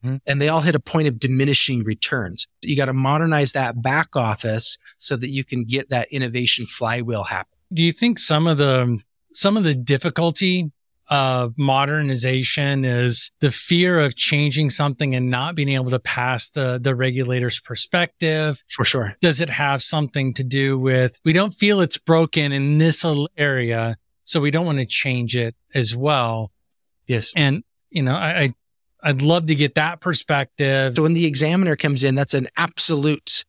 [0.03, 0.15] Mm-hmm.
[0.25, 2.47] And they all hit a point of diminishing returns.
[2.63, 7.25] You got to modernize that back office so that you can get that innovation flywheel
[7.25, 7.55] happen.
[7.71, 8.99] Do you think some of the
[9.31, 10.71] some of the difficulty
[11.07, 16.79] of modernization is the fear of changing something and not being able to pass the,
[16.81, 18.63] the regulator's perspective.
[18.69, 19.15] For sure.
[19.21, 23.29] Does it have something to do with, we don't feel it's broken in this little
[23.37, 26.51] area, so we don't want to change it as well.
[27.05, 27.33] Yes.
[27.35, 28.49] And, you know, I, I
[29.03, 30.95] I'd love to get that perspective.
[30.95, 33.45] So when the examiner comes in, that's an absolute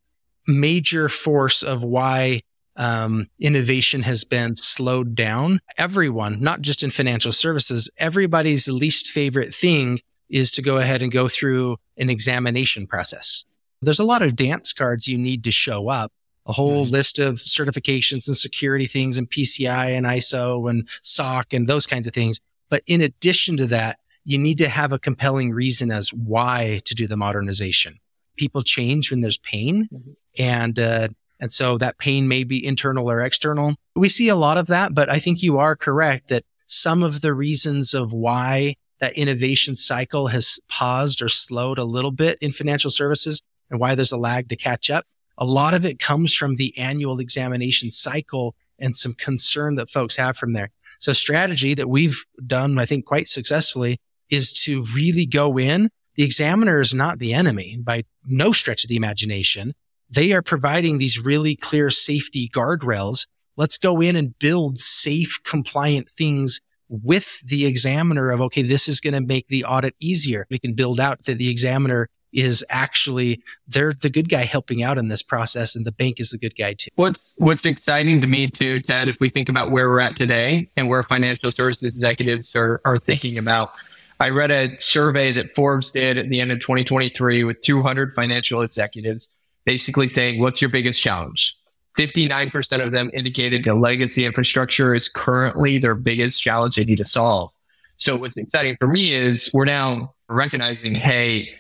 [0.47, 2.43] major force of why
[2.77, 5.61] um, innovation has been slowed down.
[5.79, 11.13] Everyone, not just in financial services, everybody's least favorite thing is to go ahead and
[11.13, 13.45] go through an examination process.
[13.83, 16.13] There's a lot of dance cards you need to show up,
[16.47, 16.93] a whole mm-hmm.
[16.93, 22.07] list of certifications and security things and PCI and ISO and SOC and those kinds
[22.07, 22.41] of things.
[22.69, 26.95] But in addition to that, you need to have a compelling reason as why to
[26.95, 28.01] do the modernization.
[28.37, 29.89] People change when there's pain.
[29.93, 30.11] Mm-hmm.
[30.39, 31.09] And uh,
[31.41, 33.75] and so that pain may be internal or external.
[33.95, 37.21] We see a lot of that, but I think you are correct that some of
[37.21, 42.53] the reasons of why that innovation cycle has paused or slowed a little bit in
[42.53, 45.05] financial services and why there's a lag to catch up
[45.39, 50.17] a lot of it comes from the annual examination cycle and some concern that folks
[50.17, 50.71] have from there.
[50.99, 53.99] So strategy that we've done, I think quite successfully
[54.31, 55.91] is to really go in.
[56.15, 59.75] The examiner is not the enemy by no stretch of the imagination.
[60.09, 63.27] They are providing these really clear safety guardrails.
[63.57, 69.01] Let's go in and build safe, compliant things with the examiner of, okay, this is
[69.01, 70.47] going to make the audit easier.
[70.51, 74.99] We can build out that the examiner is actually they're the good guy helping out
[74.99, 76.91] in this process and the bank is the good guy too.
[76.97, 80.69] What's what's exciting to me too, Tedd, if we think about where we're at today
[80.77, 83.73] and where financial services executives are, are thinking about.
[84.19, 88.63] I read a survey that Forbes did at the end of 2023 with 200 financial
[88.63, 89.33] executives,
[89.67, 91.55] basically saying, what's your biggest challenge?
[91.99, 97.05] 59% of them indicated the legacy infrastructure is currently their biggest challenge they need to
[97.05, 97.51] solve.
[97.97, 101.51] So what's exciting for me is we're now recognizing, hey,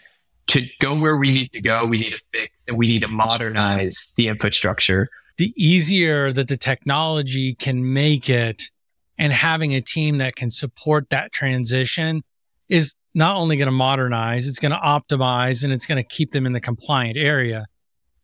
[0.48, 3.08] to go where we need to go, we need to fix and we need to
[3.08, 5.08] modernize the infrastructure.
[5.38, 8.70] The easier that the technology can make it
[9.18, 12.22] and having a team that can support that transition
[12.68, 16.32] is not only going to modernize, it's going to optimize and it's going to keep
[16.32, 17.66] them in the compliant area.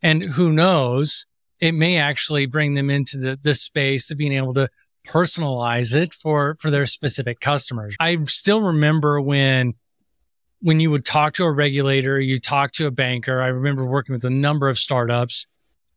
[0.03, 1.27] And who knows,
[1.61, 4.69] it may actually bring them into the, the space of being able to
[5.07, 7.97] personalize it for, for their specific customers.
[8.01, 9.75] I still remember when
[10.61, 13.41] when you would talk to a regulator, you talk to a banker.
[13.41, 15.47] I remember working with a number of startups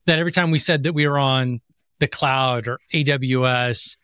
[0.05, 1.61] that every time we said that we were on
[1.99, 3.97] the cloud or AWS,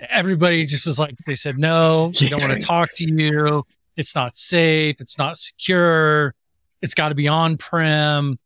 [0.00, 3.64] everybody just was like, they said, no, we don't want to talk to you.
[3.96, 4.96] It's not safe.
[5.00, 6.34] It's not secure.
[6.82, 8.38] It's got to be on prem.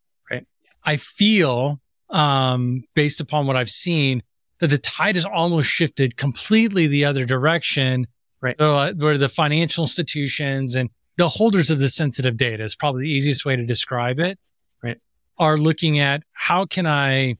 [0.87, 4.23] I feel, um, based upon what I've seen,
[4.61, 8.07] that the tide has almost shifted completely the other direction.
[8.41, 8.59] Right.
[8.61, 13.11] Uh, where the financial institutions and the holders of the sensitive data is probably the
[13.11, 14.39] easiest way to describe it,
[14.83, 14.99] right?
[15.39, 17.37] Are looking at how can I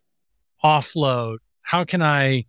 [0.65, 1.39] offload?
[1.63, 2.47] How can I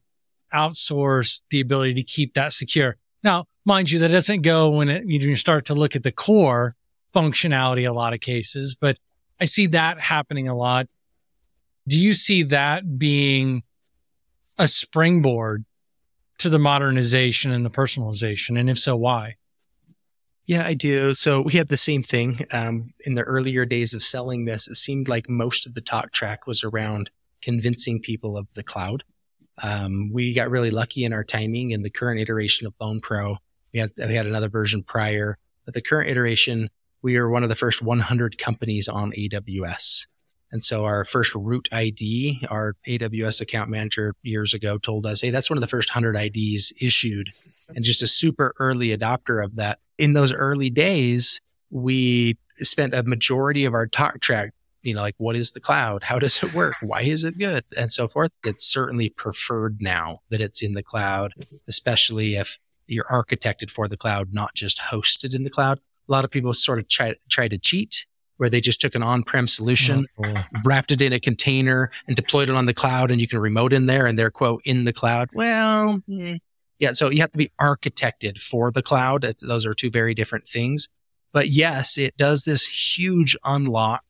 [0.53, 2.95] outsource the ability to keep that secure?
[3.23, 6.75] Now, mind you, that doesn't go when it, you start to look at the core
[7.13, 8.97] functionality, a lot of cases, but
[9.39, 10.87] I see that happening a lot.
[11.87, 13.63] Do you see that being
[14.57, 15.65] a springboard
[16.39, 18.59] to the modernization and the personalization?
[18.59, 19.35] And if so, why?
[20.45, 21.13] Yeah, I do.
[21.13, 24.67] So we had the same thing um, in the earlier days of selling this.
[24.67, 27.09] It seemed like most of the talk track was around
[27.41, 29.03] convincing people of the cloud.
[29.61, 33.37] Um, we got really lucky in our timing in the current iteration of LoanPro.
[33.73, 36.69] We had we had another version prior, but the current iteration
[37.07, 40.07] we are one of the first 100 companies on AWS.
[40.51, 45.29] And so our first root ID, our AWS account manager years ago told us, Hey,
[45.29, 47.31] that's one of the first 100 IDs issued
[47.69, 51.39] and just a super early adopter of that in those early days,
[51.69, 54.51] we spent a majority of our talk track,
[54.81, 56.03] you know, like what is the cloud?
[56.03, 56.75] How does it work?
[56.81, 57.63] Why is it good?
[57.77, 58.31] And so forth.
[58.43, 61.31] It's certainly preferred now that it's in the cloud,
[61.69, 65.79] especially if you're architected for the cloud, not just hosted in the cloud.
[66.07, 68.05] A lot of people sort of try, try to cheat
[68.37, 70.43] where they just took an on-prem solution, oh, cool.
[70.63, 73.73] wrapped it in a container and deployed it on the cloud and you can remote
[73.73, 75.29] in there and they're quote in the cloud.
[75.33, 76.37] Well, eh,
[76.79, 76.93] yeah.
[76.93, 79.23] So you have to be architected for the cloud.
[79.23, 80.87] It's, those are two very different things.
[81.33, 84.03] But yes, it does this huge unlock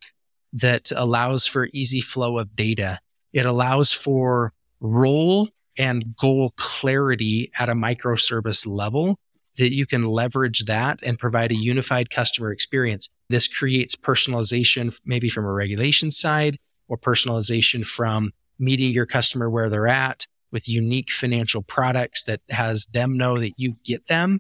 [0.54, 3.00] that allows for easy flow of data.
[3.34, 9.18] It allows for role and goal clarity at a microservice level
[9.58, 13.10] that you can leverage that and provide a unified customer experience.
[13.30, 19.70] This creates personalization, maybe from a regulation side or personalization from meeting your customer where
[19.70, 24.40] they're at with unique financial products that has them know that you get them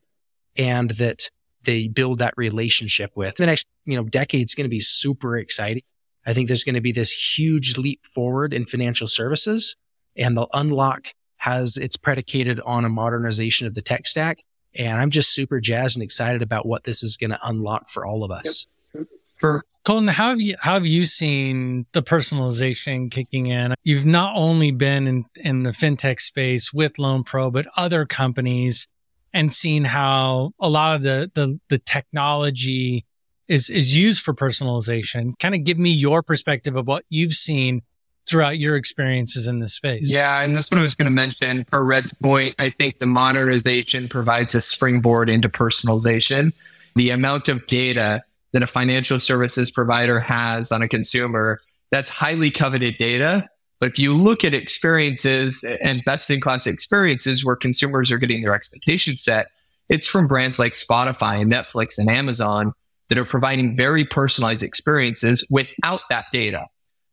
[0.57, 1.29] and that
[1.63, 3.35] they build that relationship with.
[3.35, 5.83] The next, you know, decade is going to be super exciting.
[6.25, 9.75] I think there's going to be this huge leap forward in financial services
[10.15, 11.07] and the unlock
[11.37, 14.43] has it's predicated on a modernization of the tech stack.
[14.77, 18.05] And I'm just super jazzed and excited about what this is going to unlock for
[18.05, 18.67] all of us.
[18.93, 19.07] Yep.
[19.39, 23.73] For Colton, how have you how have you seen the personalization kicking in?
[23.83, 28.87] You've not only been in, in the fintech space with LoanPro, but other companies
[29.33, 33.05] and seen how a lot of the the, the technology
[33.47, 35.39] is is used for personalization.
[35.39, 37.81] Kind of give me your perspective of what you've seen
[38.27, 40.11] throughout your experiences in this space.
[40.11, 41.63] Yeah, and that's what I was going to mention.
[41.65, 46.53] For Rhett's point, I think the modernization provides a springboard into personalization.
[46.95, 51.59] The amount of data that a financial services provider has on a consumer,
[51.91, 53.47] that's highly coveted data.
[53.79, 58.41] But if you look at experiences and best in class experiences where consumers are getting
[58.41, 59.47] their expectations set,
[59.89, 62.73] it's from brands like Spotify and Netflix and Amazon
[63.09, 66.65] that are providing very personalized experiences without that data.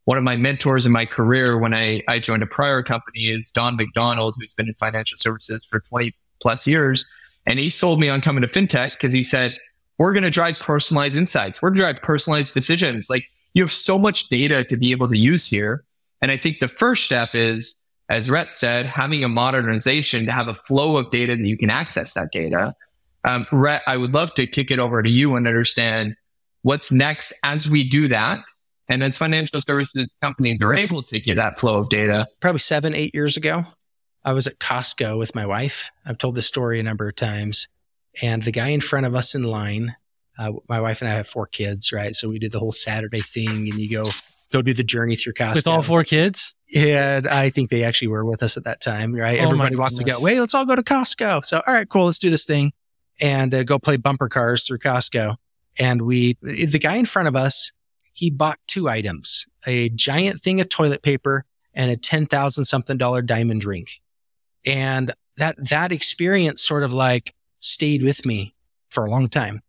[0.04, 3.50] One of my mentors in my career when I, I joined a prior company is
[3.50, 7.06] Don McDonald, who's been in financial services for 20 plus years.
[7.46, 9.52] And he sold me on coming to fintech because he said,
[9.98, 11.62] we're going to drive personalized insights.
[11.62, 13.08] We're going to drive personalized decisions.
[13.08, 15.84] Like you have so much data to be able to use here.
[16.20, 17.78] And I think the first step is,
[18.08, 21.70] as Rhett said, having a modernization to have a flow of data that you can
[21.70, 22.74] access that data.
[23.24, 26.16] Um, Rhett, I would love to kick it over to you and understand
[26.62, 28.40] what's next as we do that.
[28.88, 32.26] And as financial services companies are able to get that flow of data.
[32.40, 33.64] Probably seven, eight years ago,
[34.24, 35.90] I was at Costco with my wife.
[36.04, 37.68] I've told this story a number of times.
[38.22, 39.96] And the guy in front of us in line,
[40.38, 42.14] uh, my wife and I have four kids, right?
[42.14, 44.10] So we did the whole Saturday thing and you go,
[44.52, 45.54] go do the journey through Costco.
[45.56, 46.54] With all four kids?
[46.68, 49.38] Yeah, I think they actually were with us at that time, right?
[49.40, 51.44] Oh Everybody wants to go, wait, let's all go to Costco.
[51.44, 52.72] So, all right, cool, let's do this thing
[53.20, 55.36] and uh, go play bumper cars through Costco.
[55.78, 57.72] And we, the guy in front of us,
[58.14, 61.44] he bought two items, a giant thing of toilet paper
[61.74, 63.86] and a 10,000 something dollar diamond ring.
[64.64, 68.54] And that, that experience sort of like stayed with me
[68.90, 69.60] for a long time.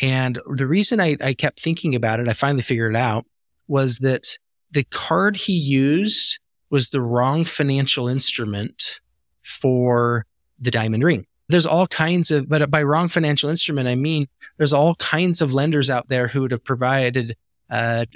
[0.00, 3.26] And the reason I, I kept thinking about it, I finally figured it out
[3.68, 4.38] was that
[4.70, 6.38] the card he used
[6.70, 9.00] was the wrong financial instrument
[9.42, 10.26] for
[10.58, 14.72] the diamond ring there's all kinds of, but by wrong financial instrument, I mean, there's
[14.72, 17.36] all kinds of lenders out there who would have provided,
[17.70, 18.06] uh,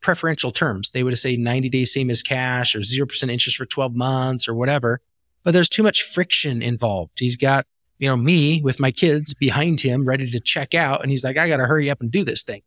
[0.00, 0.90] preferential terms.
[0.90, 4.54] They would say 90 days, same as cash or 0% interest for 12 months or
[4.54, 5.00] whatever.
[5.44, 7.12] But there's too much friction involved.
[7.18, 7.66] He's got,
[7.98, 11.02] you know, me with my kids behind him ready to check out.
[11.02, 12.62] And he's like, I got to hurry up and do this thing.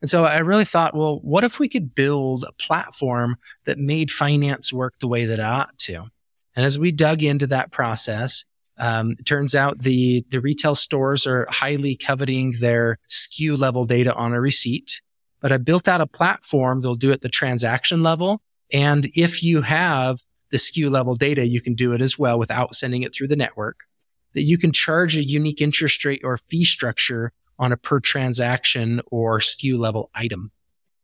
[0.00, 4.10] And so I really thought, well, what if we could build a platform that made
[4.10, 6.06] finance work the way that it ought to?
[6.56, 8.44] And as we dug into that process,
[8.78, 14.12] um, it turns out the, the retail stores are highly coveting their SKU level data
[14.14, 15.00] on a receipt,
[15.42, 18.40] but I built out a platform that'll do it the transaction level.
[18.72, 20.20] And if you have
[20.50, 23.36] the SKU level data, you can do it as well without sending it through the
[23.36, 23.80] network
[24.34, 29.00] that you can charge a unique interest rate or fee structure on a per transaction
[29.10, 30.50] or SKU level item.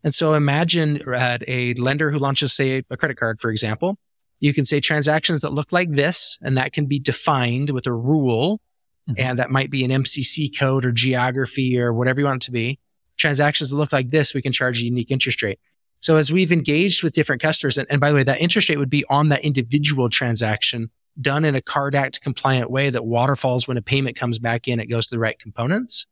[0.02, 3.98] And so imagine uh, a lender who launches, say, a credit card, for example.
[4.40, 7.92] You can say transactions that look like this, and that can be defined with a
[7.92, 8.60] rule.
[9.08, 9.20] Mm-hmm.
[9.20, 12.52] And that might be an MCC code or geography or whatever you want it to
[12.52, 12.78] be.
[13.18, 15.60] Transactions that look like this, we can charge a unique interest rate.
[16.00, 18.78] So as we've engaged with different customers, and, and by the way, that interest rate
[18.78, 20.90] would be on that individual transaction
[21.20, 24.80] done in a card act compliant way that waterfalls when a payment comes back in,
[24.80, 26.06] it goes to the right components.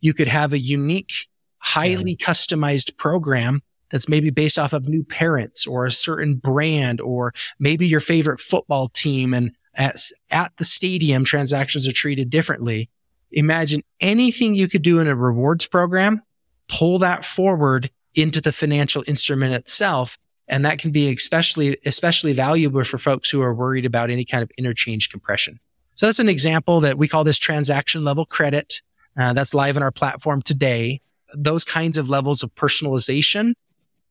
[0.00, 1.28] You could have a unique,
[1.58, 2.26] highly yeah.
[2.26, 7.86] customized program that's maybe based off of new parents or a certain brand or maybe
[7.86, 9.32] your favorite football team.
[9.32, 9.96] And at,
[10.30, 12.90] at the stadium, transactions are treated differently.
[13.30, 16.22] Imagine anything you could do in a rewards program,
[16.68, 20.18] pull that forward into the financial instrument itself.
[20.48, 24.42] And that can be especially, especially valuable for folks who are worried about any kind
[24.42, 25.60] of interchange compression.
[25.94, 28.82] So that's an example that we call this transaction level credit.
[29.16, 31.00] Uh, that's live in our platform today.
[31.34, 33.54] Those kinds of levels of personalization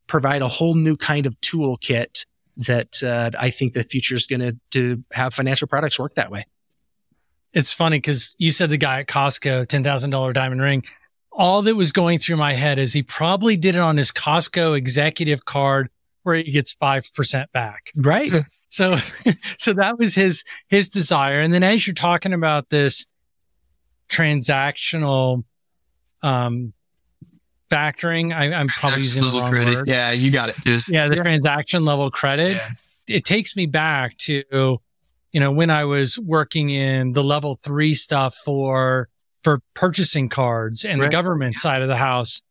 [0.06, 2.26] provide a whole new kind of toolkit
[2.58, 6.44] that uh, I think the future is going to have financial products work that way.
[7.54, 10.84] It's funny because you said the guy at Costco, ten thousand dollar diamond ring.
[11.38, 14.76] All that was going through my head is he probably did it on his Costco
[14.76, 15.88] executive card
[16.24, 17.92] where he gets five percent back.
[17.96, 18.44] Right.
[18.68, 18.96] So,
[19.56, 21.40] so that was his his desire.
[21.40, 23.06] And then as you're talking about this
[24.08, 25.44] transactional
[26.22, 26.72] um,
[27.70, 28.34] factoring.
[28.34, 29.76] I, am probably using the wrong credit.
[29.76, 29.88] word.
[29.88, 30.56] Yeah, you got it.
[30.64, 31.22] Just, yeah, the yeah.
[31.22, 32.56] transaction level credit.
[32.56, 32.70] Yeah.
[33.08, 34.42] It takes me back to,
[35.32, 39.08] you know, when I was working in the level three stuff for
[39.48, 41.06] for purchasing cards and right.
[41.06, 41.60] the government yeah.
[41.60, 42.42] side of the house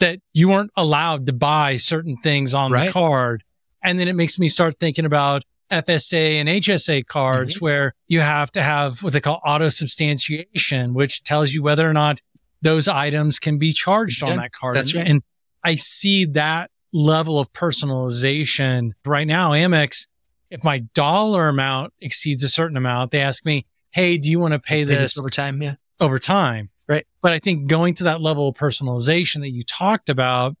[0.00, 2.86] that you weren't allowed to buy certain things on right.
[2.86, 3.44] the card.
[3.84, 7.64] And then it makes me start thinking about FSA and HSA cards mm-hmm.
[7.64, 11.92] where you have to have what they call auto substantiation, which tells you whether or
[11.92, 12.20] not
[12.62, 14.74] those items can be charged on that card.
[14.74, 15.06] That's right.
[15.06, 15.22] And
[15.62, 19.52] I see that level of personalization right now.
[19.52, 20.08] Amex,
[20.50, 24.54] if my dollar amount exceeds a certain amount, they ask me, Hey, do you want
[24.54, 25.62] to pay, pay this, this over time?
[25.62, 25.76] Yeah.
[26.00, 26.70] Over time.
[26.88, 27.06] Right.
[27.22, 30.56] But I think going to that level of personalization that you talked about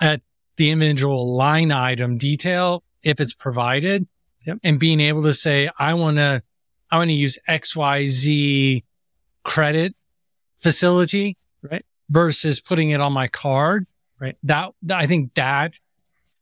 [0.00, 0.20] at
[0.56, 4.06] the individual line item detail, if it's provided
[4.46, 4.58] yep.
[4.62, 6.42] and being able to say, I want to,
[6.90, 8.84] I want to use XYZ
[9.42, 9.94] credit
[10.58, 11.84] facility, right?
[12.10, 13.86] Versus putting it on my card,
[14.20, 14.36] right?
[14.42, 15.78] That, I think that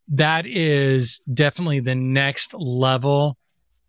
[0.09, 3.37] that is definitely the next level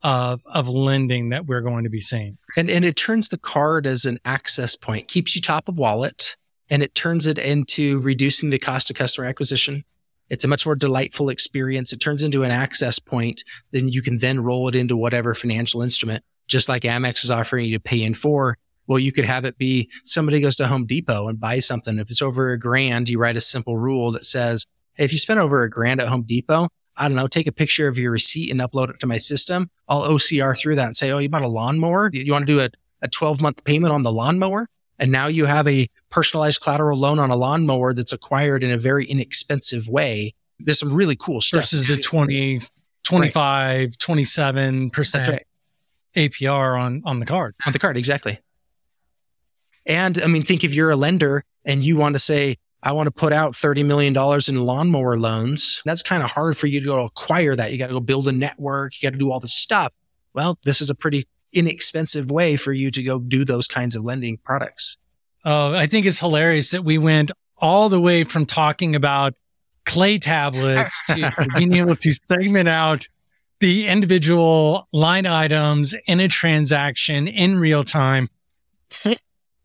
[0.04, 2.38] of of lending that we're going to be seeing.
[2.56, 6.36] And and it turns the card as an access point, keeps you top of wallet,
[6.70, 9.82] and it turns it into reducing the cost of customer acquisition.
[10.30, 11.92] It's a much more delightful experience.
[11.92, 13.42] It turns into an access point.
[13.72, 17.66] Then you can then roll it into whatever financial instrument, just like Amex is offering
[17.66, 18.56] you to pay in for.
[18.86, 21.98] Well, you could have it be somebody goes to Home Depot and buys something.
[21.98, 25.18] If it's over a grand, you write a simple rule that says, hey, if you
[25.18, 28.12] spend over a grand at Home Depot, I don't know, take a picture of your
[28.12, 29.70] receipt and upload it to my system.
[29.88, 32.10] I'll OCR through that and say, oh, you bought a lawnmower?
[32.12, 32.70] You want to do a,
[33.02, 34.68] a 12 month payment on the lawnmower?
[34.98, 38.78] And now you have a personalized collateral loan on a lawnmower that's acquired in a
[38.78, 40.34] very inexpensive way.
[40.60, 41.62] There's some really cool stuff.
[41.62, 42.60] Versus the 20,
[43.02, 43.90] 25, right.
[43.98, 45.44] 27% right.
[46.16, 47.56] APR on, on the card.
[47.66, 48.38] On the card, exactly.
[49.84, 53.06] And I mean, think if you're a lender and you want to say, I want
[53.06, 54.14] to put out $30 million
[54.46, 55.80] in lawnmower loans.
[55.86, 57.72] That's kind of hard for you to go acquire that.
[57.72, 58.92] You got to go build a network.
[58.94, 59.94] You got to do all this stuff.
[60.34, 61.24] Well, this is a pretty
[61.54, 64.98] inexpensive way for you to go do those kinds of lending products.
[65.46, 69.34] Oh, I think it's hilarious that we went all the way from talking about
[69.86, 73.08] clay tablets to being able to segment out
[73.60, 78.28] the individual line items in a transaction in real time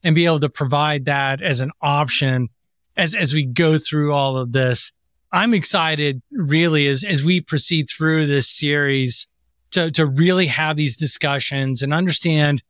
[0.03, 2.47] and be able to provide that as an option
[2.99, 4.91] as, as we go through all of this.
[5.31, 9.25] I'm excited really as, as we proceed through this series
[9.71, 12.61] to, to really have these discussions and understand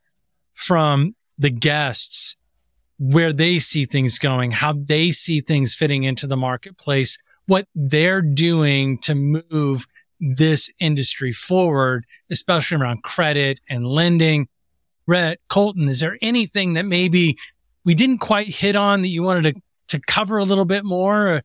[0.54, 2.36] from the guests
[3.00, 7.18] where they see things going, how they see things fitting into the marketplace,
[7.48, 9.88] what they're doing to move
[10.20, 14.48] this industry forward, especially around credit and lending.
[15.08, 17.38] Rhett, Colton, is there anything that maybe
[17.86, 21.42] we didn't quite hit on that you wanted to, to cover a little bit more?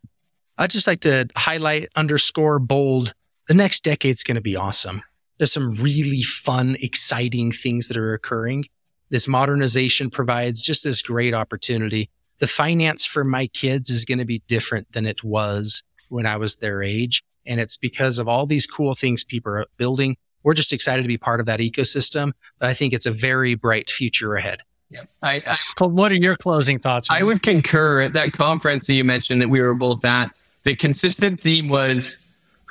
[0.57, 3.13] I'd just like to highlight, underscore, bold.
[3.49, 5.03] The next decade's going to be awesome.
[5.39, 8.67] There's some really fun, exciting things that are occurring.
[9.11, 12.09] This modernization provides just this great opportunity.
[12.39, 16.37] The finance for my kids is going to be different than it was when I
[16.37, 17.23] was their age.
[17.47, 20.17] And it's because of all these cool things people are building.
[20.43, 23.55] We're just excited to be part of that ecosystem, but I think it's a very
[23.55, 24.61] bright future ahead.
[24.91, 25.03] Yeah.
[25.23, 27.09] I, I, what are your closing thoughts?
[27.11, 30.31] I would concur at that conference that you mentioned that we were both at.
[30.63, 32.19] The consistent theme was,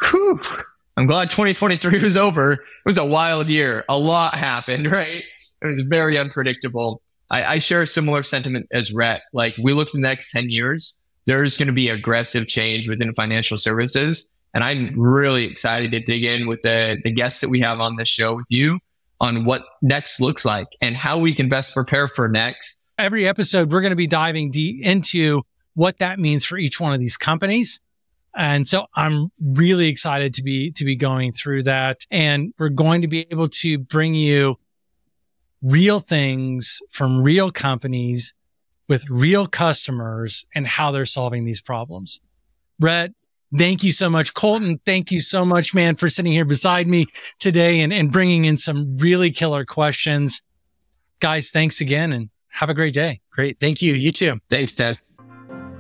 [0.02, 0.40] whew,
[0.98, 2.54] I'm glad 2023 was over.
[2.54, 3.84] It was a wild year.
[3.90, 5.24] A lot happened, right?
[5.62, 7.02] It was very unpredictable.
[7.30, 9.24] I, I share a similar sentiment as Rhett.
[9.34, 10.96] Like we look the next 10 years,
[11.26, 14.30] there's going to be aggressive change within financial services.
[14.54, 17.96] And I'm really excited to dig in with the, the guests that we have on
[17.96, 18.80] this show with you
[19.24, 22.80] on what next looks like and how we can best prepare for next.
[23.00, 25.42] Every episode, we're going to be diving deep into
[25.74, 27.80] what that means for each one of these companies
[28.36, 32.06] and so I'm really excited to be, to be going through that.
[32.10, 34.58] And we're going to be able to bring you
[35.62, 38.34] real things from real companies
[38.88, 42.20] with real customers and how they're solving these problems.
[42.80, 43.14] Rhett,
[43.58, 44.34] thank you so much.
[44.34, 47.06] Colton, thank you so much, man, for sitting here beside me
[47.40, 50.42] today and, and bringing in some really killer questions.
[51.20, 53.22] Guys, thanks again and have a great day.
[53.32, 53.60] Great.
[53.60, 53.94] Thank you.
[53.94, 54.40] You too.
[54.50, 55.00] Thanks, Tedd.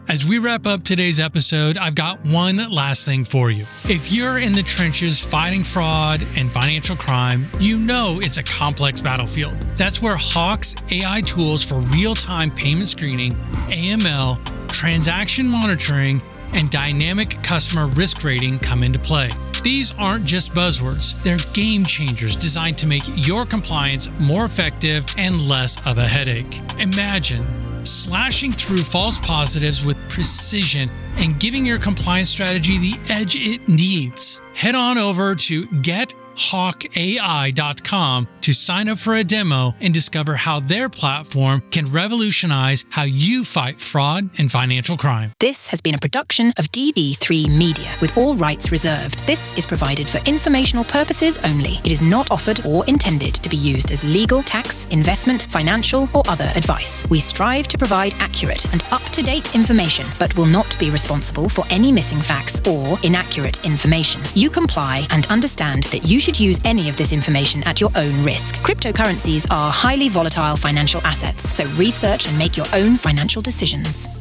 [0.09, 3.65] As we wrap up today's episode, I've got one last thing for you.
[3.85, 8.99] If you're in the trenches fighting fraud and financial crime, you know it's a complex
[8.99, 9.57] battlefield.
[9.77, 13.33] That's where Hawk's AI tools for real time payment screening,
[13.67, 16.21] AML, transaction monitoring,
[16.53, 19.29] and dynamic customer risk rating come into play.
[19.63, 25.41] These aren't just buzzwords, they're game changers designed to make your compliance more effective and
[25.41, 26.61] less of a headache.
[26.79, 27.45] Imagine
[27.85, 34.41] slashing through false positives with precision and giving your compliance strategy the edge it needs.
[34.53, 40.59] Head on over to Get hawkai.com to sign up for a demo and discover how
[40.59, 45.31] their platform can revolutionize how you fight fraud and financial crime.
[45.39, 49.17] This has been a production of DD3 Media with all rights reserved.
[49.25, 51.79] This is provided for informational purposes only.
[51.85, 56.23] It is not offered or intended to be used as legal, tax, investment, financial, or
[56.27, 57.07] other advice.
[57.09, 61.47] We strive to provide accurate and up to date information, but will not be responsible
[61.47, 64.21] for any missing facts or inaccurate information.
[64.33, 68.23] You comply and understand that you should use any of this information at your own
[68.23, 68.55] risk.
[68.57, 74.07] Cryptocurrencies are highly volatile financial assets, so research and make your own financial decisions.